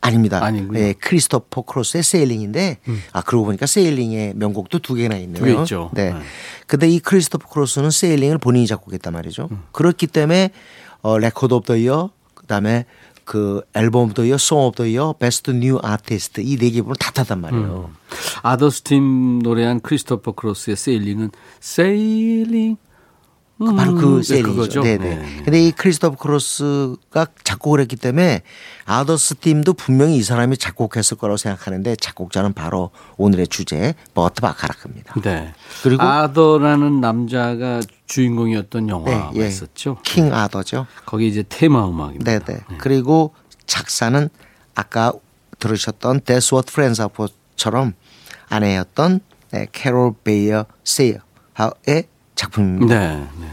아닙니다. 0.00 0.42
아니군요. 0.42 0.72
네, 0.72 0.94
크리스토퍼 0.94 1.62
크로스의 1.62 2.02
Sailing인데 2.02 2.78
아 3.12 3.20
그러고 3.20 3.44
보니까 3.44 3.66
Sailing의 3.66 4.32
명곡도 4.34 4.78
두 4.78 4.94
개나 4.94 5.16
있네요. 5.18 5.44
두 5.44 5.44
개 5.44 5.60
있죠. 5.60 5.90
네. 5.92 6.12
네. 6.14 6.20
근데 6.66 6.88
이 6.88 6.98
크리스토퍼 7.00 7.48
크로스는 7.50 7.90
Sailing을 7.90 8.38
본인이 8.38 8.66
작곡했단 8.66 9.12
말이죠. 9.12 9.48
음. 9.50 9.62
그렇기 9.72 10.06
때문에 10.06 10.50
어 11.02 11.18
Record 11.18 11.52
of 11.54 11.66
the 11.66 11.76
Year 11.76 12.10
그다음에 12.34 12.86
그 13.24 13.60
Album 13.74 14.06
of 14.06 14.14
the 14.14 14.24
Year, 14.24 14.38
Song 14.38 14.58
of 14.60 14.76
the 14.76 14.86
Year, 14.86 15.14
Best 15.18 15.50
New 15.52 15.78
Artist 15.82 16.40
이 16.40 16.56
네 16.56 16.70
개 16.70 16.80
부문을 16.80 16.96
다 16.96 17.12
탔단 17.12 17.40
말이에요. 17.42 17.90
Arthur's 18.42 19.02
Theme 19.02 19.40
노래한 19.40 19.80
크리스토퍼 19.80 20.32
크로스의 20.32 20.76
Sailing은 20.76 21.30
Sailing 21.60 22.76
음, 23.70 23.76
바로 23.76 23.94
그 23.94 24.16
네, 24.18 24.22
Sailing이죠. 24.22 24.52
그거죠. 24.54 24.82
네네. 24.82 24.98
네. 25.16 25.42
근데 25.44 25.62
이 25.64 25.70
크리스토퍼 25.72 26.16
크로스가 26.16 27.26
작곡을 27.44 27.80
했기 27.80 27.96
때문에 27.96 28.42
Arthur's 28.84 29.36
Theme도 29.36 29.74
분명히 29.74 30.16
이 30.16 30.22
사람이 30.22 30.56
작곡했을 30.56 31.16
거라고 31.16 31.36
생각하는데 31.36 31.96
작곡자는 31.96 32.52
바로 32.52 32.90
오늘의 33.16 33.48
주제 33.48 33.94
버트 34.14 34.40
바카라크입니다. 34.40 35.14
네. 35.22 35.52
그리고- 35.82 36.02
아더라는 36.02 37.00
남자가 37.00 37.80
주인공이었던 38.06 38.88
영화가 38.88 39.30
네, 39.34 39.40
예. 39.42 39.46
있었죠. 39.48 39.98
킹 40.02 40.34
아더죠. 40.34 40.86
거기 41.06 41.28
이제 41.28 41.44
테마 41.48 41.88
음악입니다. 41.88 42.38
네네. 42.40 42.60
그리고 42.78 43.34
작사는 43.66 44.28
아까 44.74 45.12
들으셨던 45.58 46.20
That's 46.22 46.52
What 46.52 46.70
Friends 46.70 47.00
Are 47.00 47.10
For처럼 47.12 47.94
아내였던 48.48 49.20
네, 49.52 49.66
캐롤 49.72 50.14
베이어 50.24 50.66
세이거의 50.84 52.04
작품입니다. 52.42 52.98
네, 52.98 53.16
네. 53.40 53.46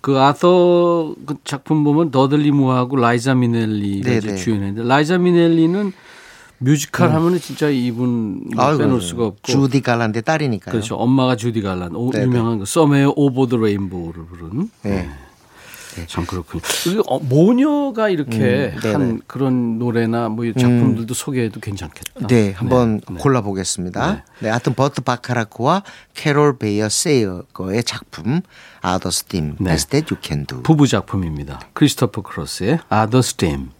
그 0.00 0.18
아더 0.18 1.14
그 1.24 1.36
작품 1.44 1.82
보면 1.84 2.10
더들리 2.10 2.50
무어하고 2.50 2.96
라이자 2.96 3.34
미넬리가 3.34 4.10
네, 4.10 4.20
네. 4.20 4.36
주연했는데 4.36 4.86
라이자 4.86 5.18
미넬리는 5.18 5.92
뮤지컬 6.58 7.10
하면은 7.12 7.38
진짜 7.40 7.68
이분 7.68 8.44
뭐 8.54 8.64
아이고, 8.64 8.78
빼놓을 8.78 9.00
수가 9.00 9.26
없고 9.26 9.42
주디 9.42 9.80
갈란드 9.80 10.20
딸이니까요. 10.22 10.72
그렇죠. 10.72 10.96
엄마가 10.96 11.36
주디 11.36 11.62
갈란드 11.62 11.94
오. 11.94 12.10
유명한 12.14 12.58
그 12.58 12.64
Somewhere 12.64 13.12
Over 13.16 13.46
the 13.46 13.56
Rainbow를 13.56 14.24
부른 14.26 14.70
네. 14.82 15.10
참 16.06 16.26
그렇군요. 16.26 16.62
어, 17.06 17.18
모녀가 17.18 18.08
이렇게 18.08 18.72
음. 18.84 18.94
한 18.94 19.20
그런 19.26 19.78
노래나 19.78 20.28
뭐 20.28 20.44
작품들도 20.46 21.12
소개해도 21.14 21.60
괜찮겠다. 21.60 22.26
네, 22.26 22.52
한번 22.52 23.00
네. 23.08 23.16
골라보겠습니다. 23.20 24.12
네. 24.14 24.22
네. 24.40 24.48
하여튼 24.48 24.74
버트 24.74 25.02
바카라크와 25.02 25.82
캐롤 26.14 26.58
베이어 26.58 26.88
세이거의 26.88 27.84
작품 27.84 28.40
Arthur's 28.80 29.24
Theme 29.24 29.56
네. 29.58 29.70
Best 29.70 29.90
That 29.90 30.14
You 30.14 30.20
Can 30.22 30.46
Do. 30.46 30.62
부부 30.62 30.86
작품입니다. 30.86 31.60
크리스토퍼 31.72 32.22
크로스의 32.22 32.80
Arthur's 32.88 33.22
Theme. 33.22 33.70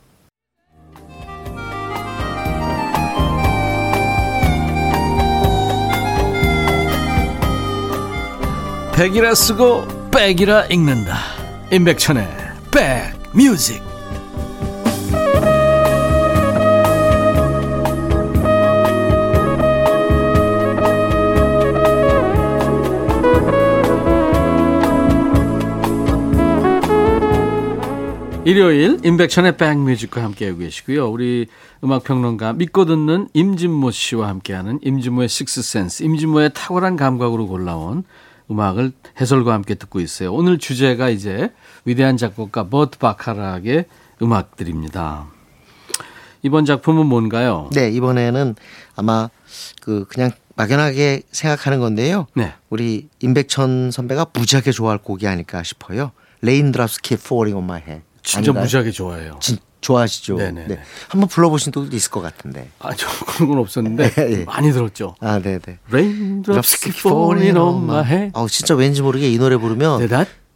백이라 8.96 9.34
쓰고 9.34 10.10
백이라 10.12 10.66
읽는다. 10.66 11.33
임백천의 11.72 12.28
백뮤직 12.70 13.82
일요일 28.44 28.98
임백천의 29.02 29.56
백뮤직과 29.56 30.22
함께하고 30.22 30.58
계시고요. 30.58 31.08
우리 31.08 31.46
음악평론가 31.82 32.52
믿고 32.52 32.84
듣는 32.84 33.28
임진모 33.32 33.90
씨와 33.90 34.28
함께하는 34.28 34.80
임진모의 34.82 35.30
식스센스, 35.30 36.02
임진모의 36.02 36.50
탁월한 36.52 36.96
감각으로 36.96 37.46
골라온 37.46 38.04
음악을 38.50 38.92
해설과 39.20 39.52
함께 39.52 39.74
듣고 39.74 40.00
있어요. 40.00 40.32
오늘 40.32 40.58
주제가 40.58 41.08
이제 41.08 41.52
위대한 41.84 42.16
작곡가 42.16 42.68
버트 42.68 42.98
바카락의 42.98 43.86
음악들입니다. 44.22 45.26
이번 46.42 46.64
작품은 46.66 47.06
뭔가요? 47.06 47.70
네, 47.72 47.90
이번에는 47.90 48.54
아마 48.96 49.30
그 49.80 50.04
그냥 50.08 50.30
막연하게 50.56 51.22
생각하는 51.32 51.80
건데요. 51.80 52.26
네. 52.34 52.52
우리 52.70 53.08
임백천 53.20 53.90
선배가 53.90 54.26
무지하게 54.32 54.70
좋아할 54.70 54.98
곡이 54.98 55.26
아닐까 55.26 55.62
싶어요. 55.62 56.12
Raindrops 56.42 57.00
Keep 57.00 57.22
Falling 57.24 57.56
on 57.56 57.64
My 57.64 57.80
Head. 57.80 58.04
진짜 58.22 58.50
아닌가요? 58.50 58.62
무지하게 58.62 58.90
좋아해요. 58.90 59.38
진, 59.40 59.56
좋아하시죠? 59.84 60.36
네네네. 60.36 60.66
네. 60.66 60.80
한번 61.08 61.28
불러보신 61.28 61.70
적도 61.72 61.94
있을 61.94 62.10
것 62.10 62.22
같은데. 62.22 62.70
아, 62.78 62.94
저 62.96 63.06
그런 63.26 63.50
건 63.50 63.58
없었는데 63.58 64.10
예. 64.40 64.44
많이 64.44 64.72
들었죠. 64.72 65.14
아, 65.20 65.38
네, 65.38 65.58
네. 65.58 65.78
Raindrops 65.90 66.80
keep 66.80 66.98
falling 66.98 67.58
on 67.58 67.84
my 67.84 68.04
head. 68.04 68.30
아우 68.34 68.48
진짜 68.48 68.74
왠지 68.74 69.02
모르게 69.02 69.30
이 69.30 69.36
노래 69.38 69.56
부르면 69.56 70.08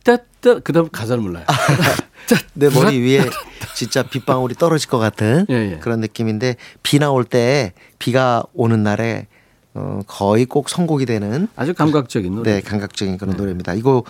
따따따 0.02 0.60
그다음 0.60 0.88
가사를 0.88 1.22
몰라요. 1.22 1.44
내 2.54 2.68
머리 2.70 3.00
위에 3.00 3.24
진짜 3.74 4.02
빗방울이 4.02 4.54
떨어질 4.54 4.88
것 4.88 4.98
같은 4.98 5.46
예, 5.50 5.72
예. 5.72 5.78
그런 5.78 6.00
느낌인데 6.00 6.56
비 6.82 6.98
나올 6.98 7.24
때 7.24 7.72
비가 7.98 8.42
오는 8.54 8.82
날에 8.82 9.26
어, 9.74 10.00
거의 10.06 10.44
꼭 10.44 10.68
선곡이 10.68 11.06
되는 11.06 11.48
아주 11.54 11.72
감각적인 11.74 12.34
노래. 12.34 12.54
네 12.54 12.60
감각적인 12.60 13.16
그런 13.18 13.36
노래입니다. 13.36 13.74
이거 13.74 14.02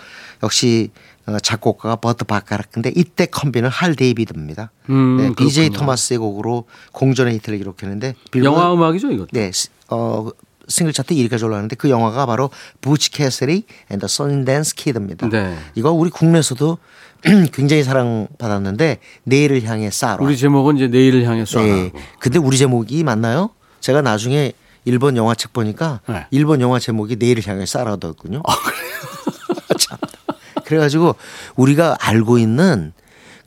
역시 0.43 0.91
어, 0.93 1.18
작곡가가 1.37 1.97
버트 1.97 2.23
바카락 2.25 2.71
근데 2.71 2.91
이때 2.95 3.27
콤비는 3.27 3.69
할 3.69 3.93
데이비드입니다. 3.95 4.71
음, 4.89 5.17
네, 5.17 5.29
그렇군요. 5.35 5.69
토마스의 5.69 6.17
곡으로 6.17 6.63
공전의 6.93 7.35
히트를 7.35 7.59
기록했는데 7.59 8.15
영화 8.43 8.73
음악이죠, 8.73 9.11
이것도. 9.11 9.27
네, 9.33 9.51
시- 9.51 9.67
어, 9.89 10.29
싱글 10.67 10.93
차트 10.93 11.13
1위까지 11.13 11.43
올라왔는데 11.43 11.75
그 11.75 11.89
영화가 11.89 12.25
바로 12.25 12.49
Butch 12.81 13.11
Cassidy 13.11 13.65
and 13.91 13.99
the 13.99 14.07
Sundance 14.07 14.75
Kid입니다. 14.75 15.29
네. 15.29 15.55
이거 15.75 15.91
우리 15.91 16.09
국내에서도 16.09 16.77
굉장히 17.51 17.83
사랑받았는데 17.83 18.99
내일을 19.25 19.63
향해 19.65 19.91
쏴라. 19.91 20.17
우리 20.21 20.37
제목은 20.37 20.77
이제 20.77 20.87
내일을 20.87 21.25
향해 21.25 21.43
쏴라. 21.43 21.63
네. 21.63 21.91
근데 22.19 22.39
우리 22.39 22.57
제목이 22.57 23.03
맞나요? 23.03 23.49
제가 23.81 24.01
나중에 24.01 24.53
일본 24.85 25.17
영화 25.17 25.35
책 25.35 25.51
보니까 25.53 25.99
네. 26.07 26.25
일본 26.31 26.61
영화 26.61 26.79
제목이 26.79 27.17
내일을 27.17 27.45
향해 27.47 27.65
쏴라더군요. 27.65 28.41
참. 29.79 29.97
그래가지고 30.73 31.15
우리가 31.55 31.97
알고 31.99 32.37
있는 32.37 32.93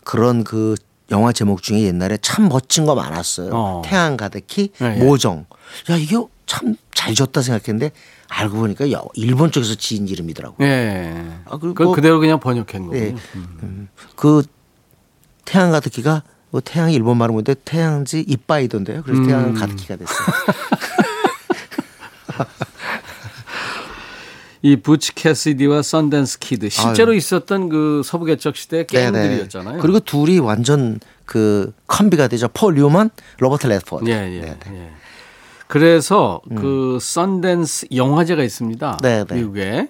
그런 0.02 0.42
그 0.42 0.74
영화 1.12 1.30
제목 1.32 1.62
중에 1.62 1.82
옛날에 1.82 2.18
참 2.20 2.48
멋진 2.48 2.84
거 2.84 2.96
많았어요. 2.96 3.50
어. 3.52 3.82
태양 3.84 4.16
가득히 4.16 4.72
네, 4.78 4.96
예. 4.98 5.04
모정. 5.04 5.46
야 5.90 5.96
이게 5.96 6.16
참 6.46 6.74
잘 6.94 7.14
지었다 7.16 7.42
생각했는데 7.42 7.90
알고 8.28 8.58
보니까 8.58 8.92
여- 8.92 9.04
일본 9.14 9.50
쪽에서 9.50 9.74
지은 9.74 10.06
이름이더라고요. 10.06 10.64
예. 10.68 11.12
아, 11.46 11.58
그리고 11.58 11.82
뭐- 11.84 11.94
그대로 11.94 12.20
그냥 12.20 12.38
번역한 12.38 12.82
거군요. 12.86 13.00
네. 13.00 13.14
음, 13.34 13.88
그 14.14 14.42
태양 15.44 15.72
가득히가 15.72 16.22
뭐 16.50 16.60
태양이 16.60 16.94
일본 16.94 17.18
말은 17.18 17.32
뭔데 17.32 17.54
태양지 17.64 18.20
이빠이던데요. 18.20 19.02
그래서 19.02 19.20
음. 19.22 19.26
태양은 19.26 19.54
가득히가 19.54 19.96
됐어요. 19.96 20.26
이 24.62 24.76
부치 24.76 25.14
캐시디와 25.14 25.82
선댄스 25.82 26.38
키드 26.38 26.68
실제로 26.68 27.14
있었던 27.14 27.68
그 27.68 28.02
서부 28.04 28.24
개척 28.24 28.56
시대 28.56 28.86
갱들이었잖아요. 28.86 29.80
그리고 29.80 29.98
둘이 29.98 30.38
완전 30.38 31.00
그 31.24 31.72
콤비가 31.88 32.28
되죠. 32.28 32.48
폴 32.48 32.74
뉴먼, 32.74 33.10
로버트 33.38 33.66
레드포드. 33.66 34.08
예, 34.08 34.12
예, 34.12 34.40
네, 34.40 34.58
네. 34.66 34.72
예. 34.72 34.90
그래서 35.66 36.40
그 36.54 36.98
선댄스 37.00 37.86
영화제가 37.94 38.42
있습니다. 38.42 38.98
네, 39.02 39.24
네. 39.24 39.34
미국에 39.34 39.88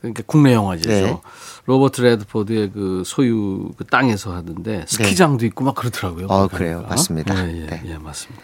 그러니까 0.00 0.22
국내 0.26 0.52
영화제죠. 0.52 0.88
네. 0.88 1.20
로버트 1.66 2.00
레드포드의 2.00 2.72
그 2.72 3.04
소유 3.06 3.70
그 3.76 3.84
땅에서 3.84 4.34
하던데 4.34 4.84
스키장도 4.88 5.46
있고 5.46 5.64
막 5.64 5.76
그러더라고요. 5.76 6.26
어, 6.26 6.48
거기 6.48 6.56
그래요. 6.56 6.84
맞습니다. 6.88 7.36
예, 7.46 7.56
예, 7.56 7.66
네. 7.66 7.82
예, 7.86 7.98
맞습니다. 7.98 8.42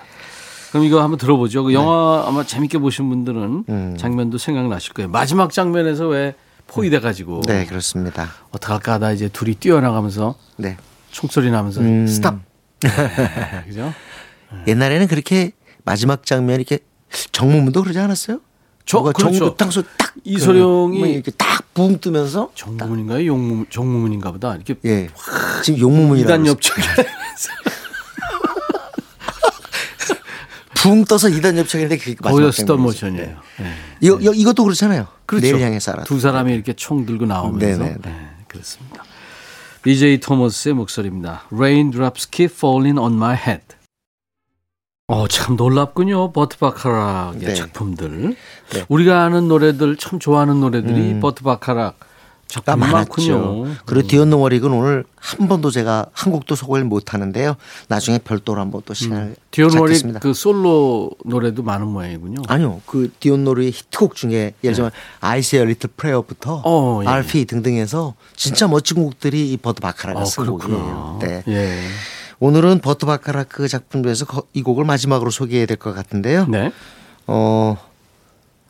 그럼 0.70 0.84
이거 0.84 1.02
한번 1.02 1.18
들어보죠. 1.18 1.64
그 1.64 1.72
영화 1.72 2.24
아마 2.26 2.44
재밌게 2.44 2.78
보신 2.78 3.08
분들은 3.08 3.64
음. 3.68 3.96
장면도 3.98 4.38
생각나실 4.38 4.92
거예요. 4.94 5.08
마지막 5.08 5.52
장면에서 5.52 6.06
왜 6.08 6.34
포위돼 6.66 7.00
가지고 7.00 7.40
네, 7.46 7.64
그렇습니다. 7.64 8.28
어떡할까 8.50 8.94
하다 8.94 9.12
이제 9.12 9.28
둘이 9.28 9.54
뛰어나가면서 9.54 10.34
네. 10.56 10.76
총소리 11.10 11.50
나면서 11.50 11.80
음. 11.80 12.06
스탑. 12.06 12.38
네, 12.80 12.90
그죠? 13.66 13.92
옛날에는 14.66 15.06
그렇게 15.08 15.52
마지막 15.84 16.24
장면 16.26 16.56
이렇게 16.56 16.80
정무문도 17.32 17.82
그러지 17.82 17.98
않았어요? 17.98 18.40
저- 18.84 19.02
그렇죠. 19.02 19.38
정부 19.38 19.56
땅소 19.56 19.82
딱 19.98 20.14
이소룡이 20.24 20.98
그, 20.98 21.04
뭐 21.04 21.06
이렇게 21.06 21.30
딱붕 21.32 22.00
뜨면서 22.00 22.50
정무문인가요? 22.54 23.26
용무, 23.26 23.66
정무문인가 23.68 24.32
보다. 24.32 24.54
이렇게 24.54 24.76
예. 24.84 25.08
지금 25.62 25.80
용무문이라고 25.80 26.20
이단 26.20 26.42
그랬어요. 26.42 26.52
옆쪽에 26.52 26.82
붕 30.82 31.04
떠서 31.04 31.28
이단 31.28 31.58
옆쪽인데 31.58 31.96
그게 31.98 32.16
마지막 32.22 32.52
스톱. 32.52 32.80
모션이에요. 32.80 33.26
네. 33.26 33.64
네. 33.64 33.72
이거 34.00 34.18
이것도 34.32 34.62
그렇잖아요. 34.64 35.06
그렇죠. 35.26 35.42
내일 35.46 35.60
향해 35.60 35.80
살아. 35.80 36.04
두 36.04 36.20
사람이 36.20 36.52
이렇게 36.54 36.72
총 36.72 37.04
들고 37.04 37.26
나오면서. 37.26 37.82
네네, 37.82 37.96
네. 38.00 38.10
네, 38.10 38.28
그렇습니다. 38.46 39.02
BJ 39.82 40.20
토머스의 40.20 40.74
목소리입니다. 40.74 41.42
Raindrops 41.52 42.28
keep 42.30 42.54
falling 42.54 42.98
on 42.98 43.14
my 43.14 43.36
head. 43.36 43.64
어, 45.08 45.26
참 45.26 45.56
놀랍군요. 45.56 46.32
버트 46.32 46.58
바카락의 46.58 47.40
네. 47.40 47.54
작품들. 47.54 48.36
네. 48.72 48.84
우리가 48.88 49.22
아는 49.24 49.48
노래들, 49.48 49.96
참 49.96 50.18
좋아하는 50.18 50.60
노래들이 50.60 51.12
음. 51.12 51.20
버트 51.20 51.42
바카락 51.42 51.98
가 52.64 52.76
많았죠. 52.76 53.66
그리고 53.84 54.08
디온 54.08 54.30
워릭은 54.30 54.72
오늘 54.72 55.04
한 55.16 55.48
번도 55.48 55.70
제가 55.70 56.06
한 56.12 56.32
곡도 56.32 56.54
소개를 56.54 56.86
못 56.86 57.12
하는데요. 57.12 57.56
나중에 57.88 58.18
별도로 58.18 58.60
한번 58.60 58.80
또 58.86 58.94
시간을 58.94 59.36
디온 59.50 59.68
워릭 59.76 59.80
갖겠습니다. 59.92 60.20
그 60.20 60.32
솔로 60.32 61.10
노래도 61.26 61.62
많은 61.62 61.86
모양이군요. 61.88 62.42
아니요. 62.48 62.80
그 62.86 63.12
디온 63.20 63.44
워릭의 63.44 63.72
히트곡 63.72 64.14
중에 64.14 64.54
예를 64.64 64.74
들면 64.74 64.90
I 65.20 65.40
Say 65.40 65.62
a 65.62 65.70
Little 65.70 65.92
Prayer부터 65.96 66.54
네. 66.56 66.62
어, 66.64 67.00
예. 67.04 67.06
RP 67.06 67.44
등등 67.44 67.74
해서 67.76 68.14
진짜 68.34 68.66
멋진 68.66 68.96
곡들이 69.04 69.52
이 69.52 69.56
버트 69.58 69.80
바카라가 69.82 70.20
어, 70.20 70.24
쓴. 70.24 70.46
곡이에요. 70.46 71.18
네. 71.20 71.42
예. 71.48 71.78
오늘은 72.40 72.78
버트 72.80 73.04
바카라 73.04 73.44
그 73.44 73.68
작품 73.68 74.02
중에서 74.02 74.24
거- 74.24 74.44
이 74.54 74.62
곡을 74.62 74.84
마지막으로 74.86 75.30
소개해야 75.30 75.66
될 75.66 75.76
것 75.76 75.94
같은데요. 75.94 76.46
네. 76.46 76.72
어 77.26 77.76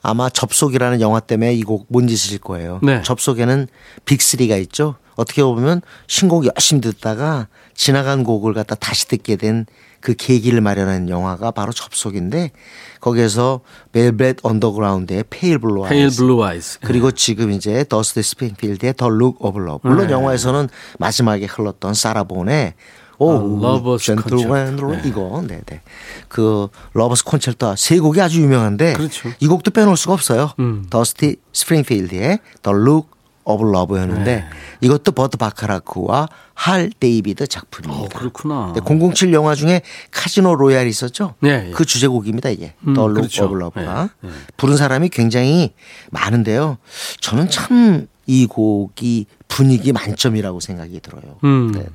아마 0.03 0.29
접속이라는 0.29 1.01
영화 1.01 1.21
때문에 1.21 1.55
이곡못 1.55 2.05
잊으실 2.09 2.39
거예요. 2.39 2.81
네. 2.83 3.03
접속에는 3.03 3.67
빅리가 4.05 4.57
있죠. 4.57 4.97
어떻게 5.17 5.43
보면 5.43 5.83
신곡 6.07 6.47
열심히 6.47 6.81
듣다가 6.81 7.49
지나간 7.75 8.23
곡을 8.25 8.55
갖다 8.55 8.75
다시 8.75 9.09
듣게 9.09 9.37
된 9.37 9.67
그 10.01 10.15
계기를 10.15 10.61
마련한 10.61 11.09
영화가 11.09 11.51
바로 11.51 11.73
접속인데 11.73 12.53
거기에서 13.01 13.61
벨벳 13.93 14.37
언더그라운드의 14.43 15.25
Pale 15.29 15.59
Blue 15.59 15.85
Eyes 15.85 15.95
Pale 15.95 16.11
Blue 16.11 16.45
Eyes. 16.45 16.79
그리고 16.81 17.11
지금 17.11 17.51
이제 17.51 17.85
더스티 17.89 18.23
스프링필드의 18.23 18.95
The 18.97 19.09
Look 19.09 19.45
of 19.45 19.59
Love 19.59 19.89
물론 19.89 20.07
네. 20.07 20.13
영화에서는 20.13 20.69
마지막에 20.99 21.47
흘렀던 21.47 21.95
사라 21.95 22.30
본의 22.30 22.75
오 23.19 23.59
아, 23.67 23.73
Lover's 23.73 24.05
gentle 24.07 24.23
Concerto. 24.31 24.87
웬 24.87 25.03
네. 25.03 25.09
이거 25.09 25.43
네네 25.47 25.81
그 26.29 26.69
Lover's 26.95 27.25
Concerto 27.25 27.75
세 27.77 27.99
곡이 27.99 28.21
아주 28.21 28.41
유명한데 28.41 28.95
그렇죠. 28.95 29.29
이 29.41 29.47
곡도 29.47 29.71
빼놓을 29.73 29.97
수가 29.97 30.15
없어요. 30.15 30.53
음. 30.61 30.87
더스티 30.89 31.37
스프링필드의 31.53 32.39
The 32.63 32.86
Look 32.86 33.17
of 33.45 33.65
Love였는데 33.65 34.25
네. 34.37 34.45
이것도 34.83 35.13
버트 35.13 35.39
바카라크와 35.39 36.29
할 36.53 36.91
데이비드 37.01 37.47
작품입니다. 37.47 38.17
어, 38.17 38.19
그렇구나. 38.19 38.75
네, 38.75 38.81
007 38.85 39.33
영화 39.33 39.55
중에 39.55 39.81
Casino 40.11 40.55
Royale 40.57 40.87
있었죠? 40.87 41.35
네, 41.41 41.69
예. 41.69 41.71
그 41.71 41.87
주제곡입니다, 41.87 42.51
이게. 42.51 42.75
음, 42.87 42.93
The 42.93 43.02
Look 43.02 43.15
그렇죠. 43.15 43.47
of 43.47 43.55
Love가. 43.55 44.11
네, 44.21 44.29
네. 44.29 44.35
부른 44.59 44.77
사람이 44.77 45.09
굉장히 45.09 45.73
많은데요. 46.11 46.77
저는 47.21 47.49
참 47.49 48.07
이 48.31 48.45
곡이 48.47 49.25
분위기 49.49 49.91
만점이라고 49.91 50.61
생각이 50.61 51.01
들어요. 51.01 51.39
음. 51.45 51.73
네, 51.73 51.79
네. 51.81 51.87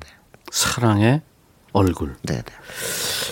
사랑의 0.54 1.20
얼굴. 1.72 2.14
네, 2.22 2.36
네. 2.36 2.42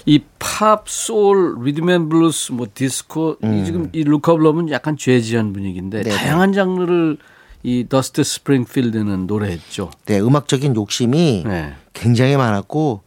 이 0.06 0.24
팝, 0.40 0.88
소울, 0.88 1.54
리듬앤 1.62 2.08
블루스, 2.08 2.50
뭐 2.50 2.66
디스코, 2.74 3.36
이 3.40 3.64
지금 3.64 3.88
이 3.92 4.02
Look 4.02 4.29
of 4.29 4.42
Love는 4.42 4.72
약간 4.72 4.96
재즈한 4.96 5.52
분위기인데 5.52 5.98
음. 5.98 6.02
네네. 6.02 6.16
다양한 6.16 6.52
장르를 6.52 7.18
이 7.62 7.86
더스티 7.88 8.24
스프링필드는 8.24 9.28
노래했죠. 9.28 9.92
네, 10.06 10.18
음악적인 10.18 10.74
욕심이 10.74 11.44
네. 11.46 11.74
굉장히 11.92 12.36
많았고 12.36 13.02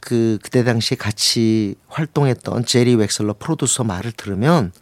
그 0.00 0.38
그때 0.42 0.64
당시에 0.64 0.96
같이 0.96 1.74
활동했던 1.88 2.64
제리 2.64 2.96
웩슬러 2.96 3.34
프로듀서 3.38 3.84
말을 3.84 4.12
들으면 4.12 4.72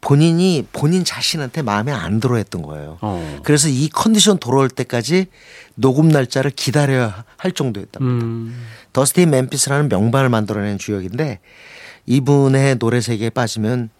본인이 0.00 0.66
본인 0.72 1.04
자신한테 1.04 1.62
마음에 1.62 1.92
안 1.92 2.20
들어 2.20 2.36
했던 2.36 2.62
거예요. 2.62 2.98
어. 3.02 3.40
그래서 3.44 3.68
이 3.68 3.88
컨디션 3.88 4.38
돌아올 4.38 4.68
때까지 4.68 5.26
녹음 5.74 6.08
날짜를 6.08 6.50
기다려야 6.50 7.24
할 7.36 7.52
정도였답니다. 7.52 8.24
음. 8.24 8.54
더스티 8.92 9.26
멤피스라는 9.26 9.88
명반을 9.88 10.28
만들어낸 10.28 10.78
주역인데 10.78 11.40
이분의 12.06 12.78
노래 12.78 13.00
세계에 13.00 13.30
빠지면 13.30 13.90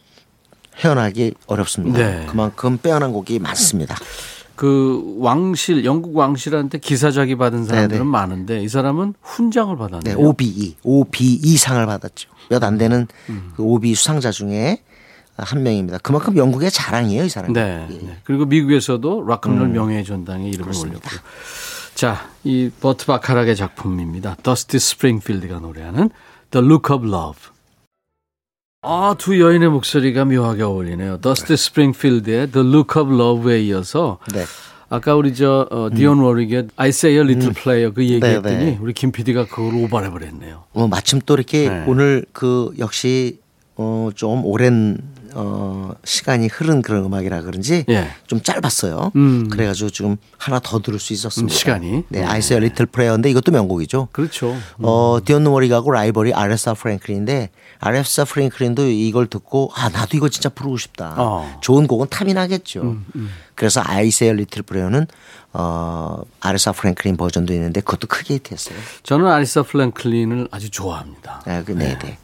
헤어나기 0.82 1.34
어렵습니다. 1.46 1.98
네. 1.98 2.26
그만큼 2.26 2.78
빼어난 2.78 3.12
곡이 3.12 3.38
많습니다. 3.38 3.94
그 4.57 5.16
왕실 5.18 5.84
영국 5.84 6.16
왕실한테 6.16 6.78
기사작이 6.78 7.36
받은 7.36 7.64
사람들은 7.64 7.98
네네. 8.01 8.11
많은데 8.11 8.62
이 8.62 8.68
사람은 8.68 9.14
훈장을 9.22 9.74
네, 9.74 9.78
받았네요. 9.78 10.16
OBE, 10.18 10.76
OBE 10.82 11.57
상을 11.57 11.84
받았죠. 11.86 12.28
몇 12.51 12.62
안 12.64 12.76
되는 12.78 13.07
음. 13.28 13.53
그 13.57 13.62
OBE 13.62 13.94
수상자 13.94 14.30
중에 14.30 14.82
한 15.45 15.62
명입니다. 15.62 15.99
그만큼 15.99 16.36
영국의 16.36 16.70
자랑이에요, 16.70 17.24
이 17.24 17.28
사람이. 17.28 17.55
네, 17.55 17.86
예. 17.91 17.95
네. 17.95 18.16
그리고 18.24 18.45
미국에서도 18.47 19.24
락큰롤 19.26 19.68
명예의 19.68 20.05
전당에 20.05 20.49
이름을 20.49 20.72
올렸고요. 20.76 21.20
자, 21.95 22.28
이 22.45 22.70
버트 22.80 23.07
바카락의 23.07 23.57
작품입니다. 23.57 24.36
더스티 24.43 24.78
스프링필드가 24.78 25.59
노래하는 25.61 26.11
The 26.51 26.66
Look 26.66 26.95
of 26.95 27.07
Love. 27.07 27.41
아, 28.82 29.14
두 29.18 29.38
여인의 29.38 29.68
목소리가 29.68 30.24
묘하게 30.24 30.62
어울리네요. 30.62 31.18
더스티 31.18 31.57
스프링필드의 31.57 32.53
The 32.53 32.66
Look 32.66 33.01
of 33.01 33.14
Love에 33.14 33.62
이어서 33.64 34.18
네. 34.32 34.45
아까 34.88 35.14
우리 35.14 35.34
저 35.34 35.68
어, 35.70 35.88
디온 35.95 36.18
워릭의 36.18 36.68
I 36.76 36.88
Say 36.88 37.16
a 37.16 37.22
Little 37.22 37.55
Prayer 37.55 37.92
그 37.93 38.03
얘기했더니 38.03 38.57
네, 38.57 38.64
네. 38.64 38.78
우리 38.80 38.93
김 38.93 39.12
PD가 39.12 39.47
그걸 39.47 39.84
오버해 39.84 40.11
버렸네요. 40.11 40.64
어, 40.72 40.88
마침 40.88 41.20
또 41.24 41.34
이렇게 41.34 41.68
네. 41.68 41.84
오늘 41.86 42.24
그 42.32 42.72
역시 42.78 43.38
어, 43.76 44.11
좀 44.14 44.45
오랜 44.45 44.99
어, 45.35 45.93
시간이 46.05 46.49
흐른 46.49 46.83
그런 46.83 47.05
음악이라 47.05 47.43
그런지 47.43 47.85
예. 47.89 48.11
좀 48.26 48.43
짧았어요. 48.43 49.12
음. 49.16 49.49
그래가지고 49.49 49.91
지금 49.91 50.16
하나 50.39 50.59
더 50.61 50.81
들을 50.81 50.99
수 50.99 51.12
있었습니다. 51.12 51.55
음, 51.55 51.57
시간이. 51.57 51.91
네, 52.09 52.20
네. 52.20 52.24
A 52.24 52.57
Little 52.57 52.87
Prayer인데 52.91 53.31
이것도 53.31 53.53
명곡이죠. 53.53 54.09
그렇죠. 54.12 54.57
어, 54.78 55.18
디언 55.24 55.47
워릭하고 55.47 55.91
라이벌이 55.91 56.33
아레사 56.33 56.74
프랭클린인데 56.74 57.51
아레사 57.78 58.24
프랭클린도 58.24 58.89
이걸 58.89 59.26
듣고 59.26 59.70
아 59.74 59.89
나도 59.89 60.16
이거 60.16 60.28
진짜 60.28 60.49
부르고 60.49 60.76
싶다. 60.76 61.14
어. 61.18 61.59
좋은 61.61 61.87
곡은 61.87 62.09
탐이 62.11 62.35
나겠죠. 62.35 62.97
그래서 63.55 63.83
I 63.85 64.09
Say 64.09 64.31
a 64.31 64.35
Little 64.35 64.64
Prayer는 64.64 65.07
어, 65.53 66.22
아레사 66.41 66.72
프랭클린 66.72 67.16
버전도 67.16 67.53
있는데 67.55 67.81
그것도 67.81 68.07
크게 68.07 68.35
히트했어요. 68.35 68.78
저는 69.03 69.26
아레사 69.26 69.62
프랭클린을 69.62 70.48
아주 70.51 70.70
좋아합니다. 70.70 71.43
아, 71.45 71.62
그, 71.64 71.72
네, 71.72 71.99
네. 71.99 72.18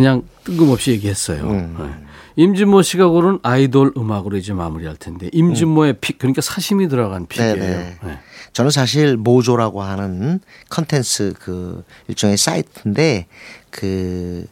그냥 0.00 0.22
뜬금없이 0.44 0.92
얘기했어요. 0.92 1.42
음. 1.42 1.76
네. 1.78 2.42
임진모 2.42 2.80
씨가 2.80 3.08
고른 3.08 3.38
아이돌 3.42 3.92
음악으로 3.98 4.38
이제 4.38 4.54
마무리할 4.54 4.96
텐데 4.96 5.28
임진모의 5.30 5.98
pick 6.00 6.18
그러니까 6.18 6.40
사심이 6.40 6.88
들어간 6.88 7.26
pick이에요. 7.26 7.52
음. 7.52 7.60
네네. 7.60 7.98
네. 8.02 8.18
저는 8.54 8.70
사실 8.70 9.18
모조라고 9.18 9.82
하는 9.82 10.40
컨텐츠 10.70 11.34
그 11.38 11.84
일종의 12.08 12.38
사이트인데 12.38 13.26
그, 13.68 14.46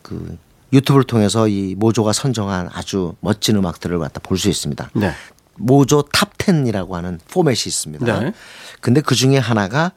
그 0.00 0.38
유튜브를 0.72 1.04
통해서 1.04 1.48
이 1.48 1.74
모조가 1.76 2.14
선정한 2.14 2.70
아주 2.72 3.14
멋진 3.20 3.56
음악들을 3.56 3.98
갖다 3.98 4.20
볼 4.20 4.38
수 4.38 4.48
있습니다. 4.48 4.90
네. 4.94 5.12
모조 5.56 6.02
top 6.12 6.38
10이라고 6.38 6.92
하는 6.92 7.18
포맷이 7.30 7.68
있습니다. 7.68 8.20
네. 8.20 8.32
근데 8.80 9.02
그 9.02 9.14
중에 9.14 9.36
하나가 9.36 9.92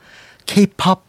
케이팝 0.48 1.02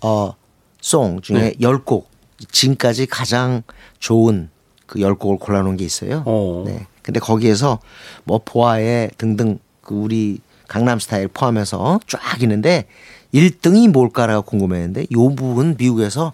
어, 0.00 0.34
song 0.80 1.20
중에 1.20 1.38
네. 1.38 1.54
열 1.60 1.84
10곡 1.84 2.07
지금까지 2.50 3.06
가장 3.06 3.62
좋은 3.98 4.50
그 4.86 4.98
10곡을 5.00 5.38
골라놓은 5.38 5.76
게 5.76 5.84
있어요. 5.84 6.22
오. 6.26 6.64
네. 6.66 6.86
근데 7.02 7.20
거기에서 7.20 7.78
뭐 8.24 8.40
보아에 8.44 9.10
등등 9.18 9.58
그 9.82 9.94
우리 9.94 10.40
강남 10.66 10.98
스타일 10.98 11.28
포함해서 11.28 12.00
쫙 12.06 12.42
있는데 12.42 12.86
1등이 13.34 13.90
뭘까라고 13.90 14.42
궁금했는데 14.42 15.06
요 15.12 15.34
부분 15.34 15.76
미국에서 15.78 16.32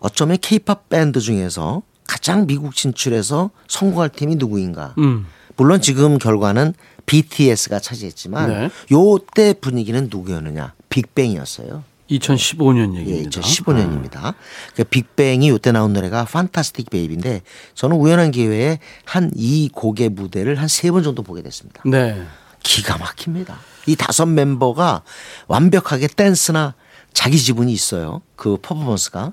어쩌면 0.00 0.38
케이팝 0.40 0.88
밴드 0.88 1.20
중에서 1.20 1.82
가장 2.06 2.46
미국 2.46 2.74
진출해서 2.74 3.50
성공할 3.68 4.08
팀이 4.10 4.36
누구인가. 4.36 4.94
음. 4.98 5.26
물론 5.56 5.80
지금 5.80 6.18
결과는 6.18 6.74
BTS가 7.06 7.78
차지했지만 7.78 8.48
네. 8.48 8.70
요때 8.92 9.54
분위기는 9.54 10.08
누구였느냐? 10.10 10.74
빅뱅이었어요. 10.88 11.84
2015년 12.10 12.94
예, 12.96 13.00
얘기입니다. 13.00 13.40
2015년입니다. 13.40 14.34
그 14.74 14.84
빅뱅이 14.84 15.48
요때 15.48 15.72
나온 15.72 15.92
노래가 15.92 16.24
판타스틱 16.24 16.90
베이비인데 16.90 17.42
저는 17.74 17.96
우연한 17.96 18.30
기회에 18.30 18.78
한 19.04 19.30
이 19.36 19.68
곡의 19.72 20.10
무대를 20.10 20.56
한 20.58 20.66
세 20.68 20.90
번 20.90 21.02
정도 21.02 21.22
보게 21.22 21.42
됐습니다. 21.42 21.82
네. 21.86 22.22
기가 22.62 22.98
막힙니다. 22.98 23.58
이 23.86 23.96
다섯 23.96 24.26
멤버가 24.26 25.02
완벽하게 25.48 26.08
댄스나 26.08 26.74
자기 27.12 27.38
지분이 27.38 27.72
있어요. 27.72 28.22
그 28.36 28.56
퍼포먼스가. 28.60 29.32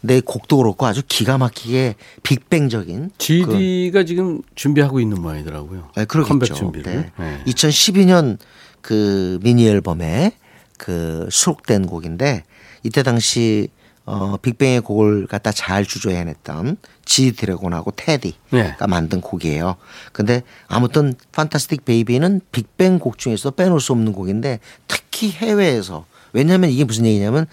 근데 0.00 0.20
곡도 0.20 0.58
그렇고 0.58 0.86
아주 0.86 1.02
기가 1.08 1.38
막히게 1.38 1.94
빅뱅적인 2.22 3.10
그 3.10 3.18
GD가 3.18 4.04
지금 4.04 4.42
준비하고 4.54 5.00
있는 5.00 5.20
모양이더라고요. 5.20 5.90
네, 5.96 6.04
그러겠죠. 6.04 6.28
컴백 6.28 6.54
준비를. 6.54 6.92
네. 6.92 7.12
네. 7.18 7.42
2012년 7.46 8.38
그 8.82 9.38
미니 9.42 9.66
앨범에 9.66 10.32
그 10.78 11.28
수록된 11.30 11.86
곡인데 11.86 12.44
이때 12.82 13.02
당시 13.02 13.68
어 14.04 14.36
빅뱅의 14.36 14.82
곡을 14.82 15.26
갖다 15.26 15.50
잘 15.50 15.84
주조해냈던 15.84 16.76
지 17.04 17.32
드래곤하고 17.32 17.90
테디가 17.96 18.36
네. 18.52 18.76
만든 18.88 19.20
곡이에요. 19.20 19.76
근데 20.12 20.42
아무튼 20.68 21.14
판타스틱 21.32 21.84
베이비는 21.84 22.42
빅뱅 22.52 23.00
곡 23.00 23.18
중에서 23.18 23.50
빼놓을 23.50 23.80
수 23.80 23.92
없는 23.92 24.12
곡인데 24.12 24.60
특히 24.86 25.32
해외에서 25.32 26.06
왜냐하면 26.32 26.70
이게 26.70 26.84
무슨 26.84 27.04
얘기냐면 27.06 27.46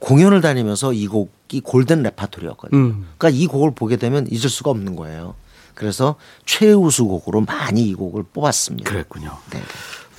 공연을 0.00 0.40
다니면서 0.40 0.92
이 0.92 1.06
곡이 1.06 1.60
golden 1.60 2.02
레파토리였거든요. 2.02 2.80
음. 2.80 3.06
그러니까 3.16 3.38
이 3.40 3.46
곡을 3.46 3.72
보게 3.72 3.96
되면 3.96 4.26
잊을 4.28 4.48
수가 4.48 4.70
없는 4.70 4.96
거예요. 4.96 5.36
그래서 5.74 6.16
최우수 6.44 7.06
곡으로 7.06 7.42
많이 7.42 7.88
이 7.88 7.94
곡을 7.94 8.24
뽑았습니다. 8.32 8.90
그랬군요. 8.90 9.38
네, 9.50 9.62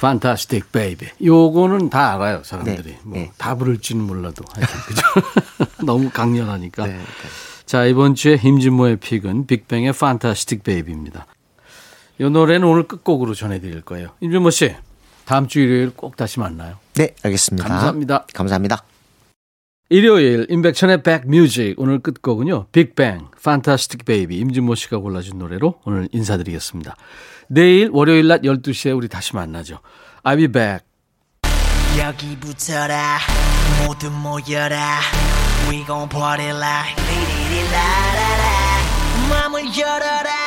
네. 0.04 0.08
Fantastic 0.10 0.72
Baby. 0.72 1.08
요거는 1.24 1.89
다 1.89 2.14
알아요, 2.16 2.43
사람들이. 2.43 2.89
네, 2.89 2.99
뭐 3.04 3.18
네. 3.18 3.32
다 3.38 3.56
부를지는 3.56 4.04
몰라도 4.04 4.43
하여튼 4.54 4.80
그죠. 4.82 5.01
너무 5.86 6.10
강렬하니까. 6.10 6.86
네, 6.86 6.93
네. 6.93 7.04
자, 7.66 7.86
이번 7.86 8.14
주에 8.14 8.39
임진모의 8.43 8.97
pick은 8.97 9.47
빅뱅의 9.47 9.93
Fantastic 9.93 10.64
Baby입니다. 10.64 11.26
이 12.20 12.24
노래는 12.24 12.68
오늘 12.68 12.88
끝곡으로 12.88 13.34
전해드릴 13.34 13.82
거예요. 13.82 14.10
임진모 14.20 14.49
씨, 14.51 14.76
다음 15.26 15.47
주 15.47 15.60
일요일 15.60 15.91
꼭 15.95 16.18
다시 16.18 16.39
만나요. 16.39 16.78
네, 16.95 17.16
알겠습니다. 17.24 17.68
감사합니다. 17.68 18.26
감사합니다. 18.34 18.84
일요일 19.89 20.47
임백천의 20.49 21.04
백뮤직 21.04 21.76
오늘 21.78 21.99
끝곡은요. 21.99 22.68
빅뱅, 22.72 23.28
Fantastic 23.43 24.06
Baby 24.06 24.38
임진모 24.38 24.76
씨가 24.76 24.97
골라준 24.97 25.38
노래로 25.38 25.82
오늘 25.86 26.10
인사드리겠습니다. 26.12 26.95
내일 27.48 27.89
월요일 27.91 28.28
낮 28.28 28.41
12시에 28.41 28.96
우리 28.96 29.08
다시 29.08 29.36
만나죠. 29.36 29.80
I'll 30.24 30.38
be 30.38 30.48
back. 30.48 30.86
여기 32.00 32.38
붙어라. 32.38 33.20
모두 33.86 34.10
모여라. 34.12 35.00
We 35.70 35.86
gon' 35.86 36.10
party 36.10 36.50
like. 36.50 36.96
맘을 39.30 39.66
열어라 39.78 40.43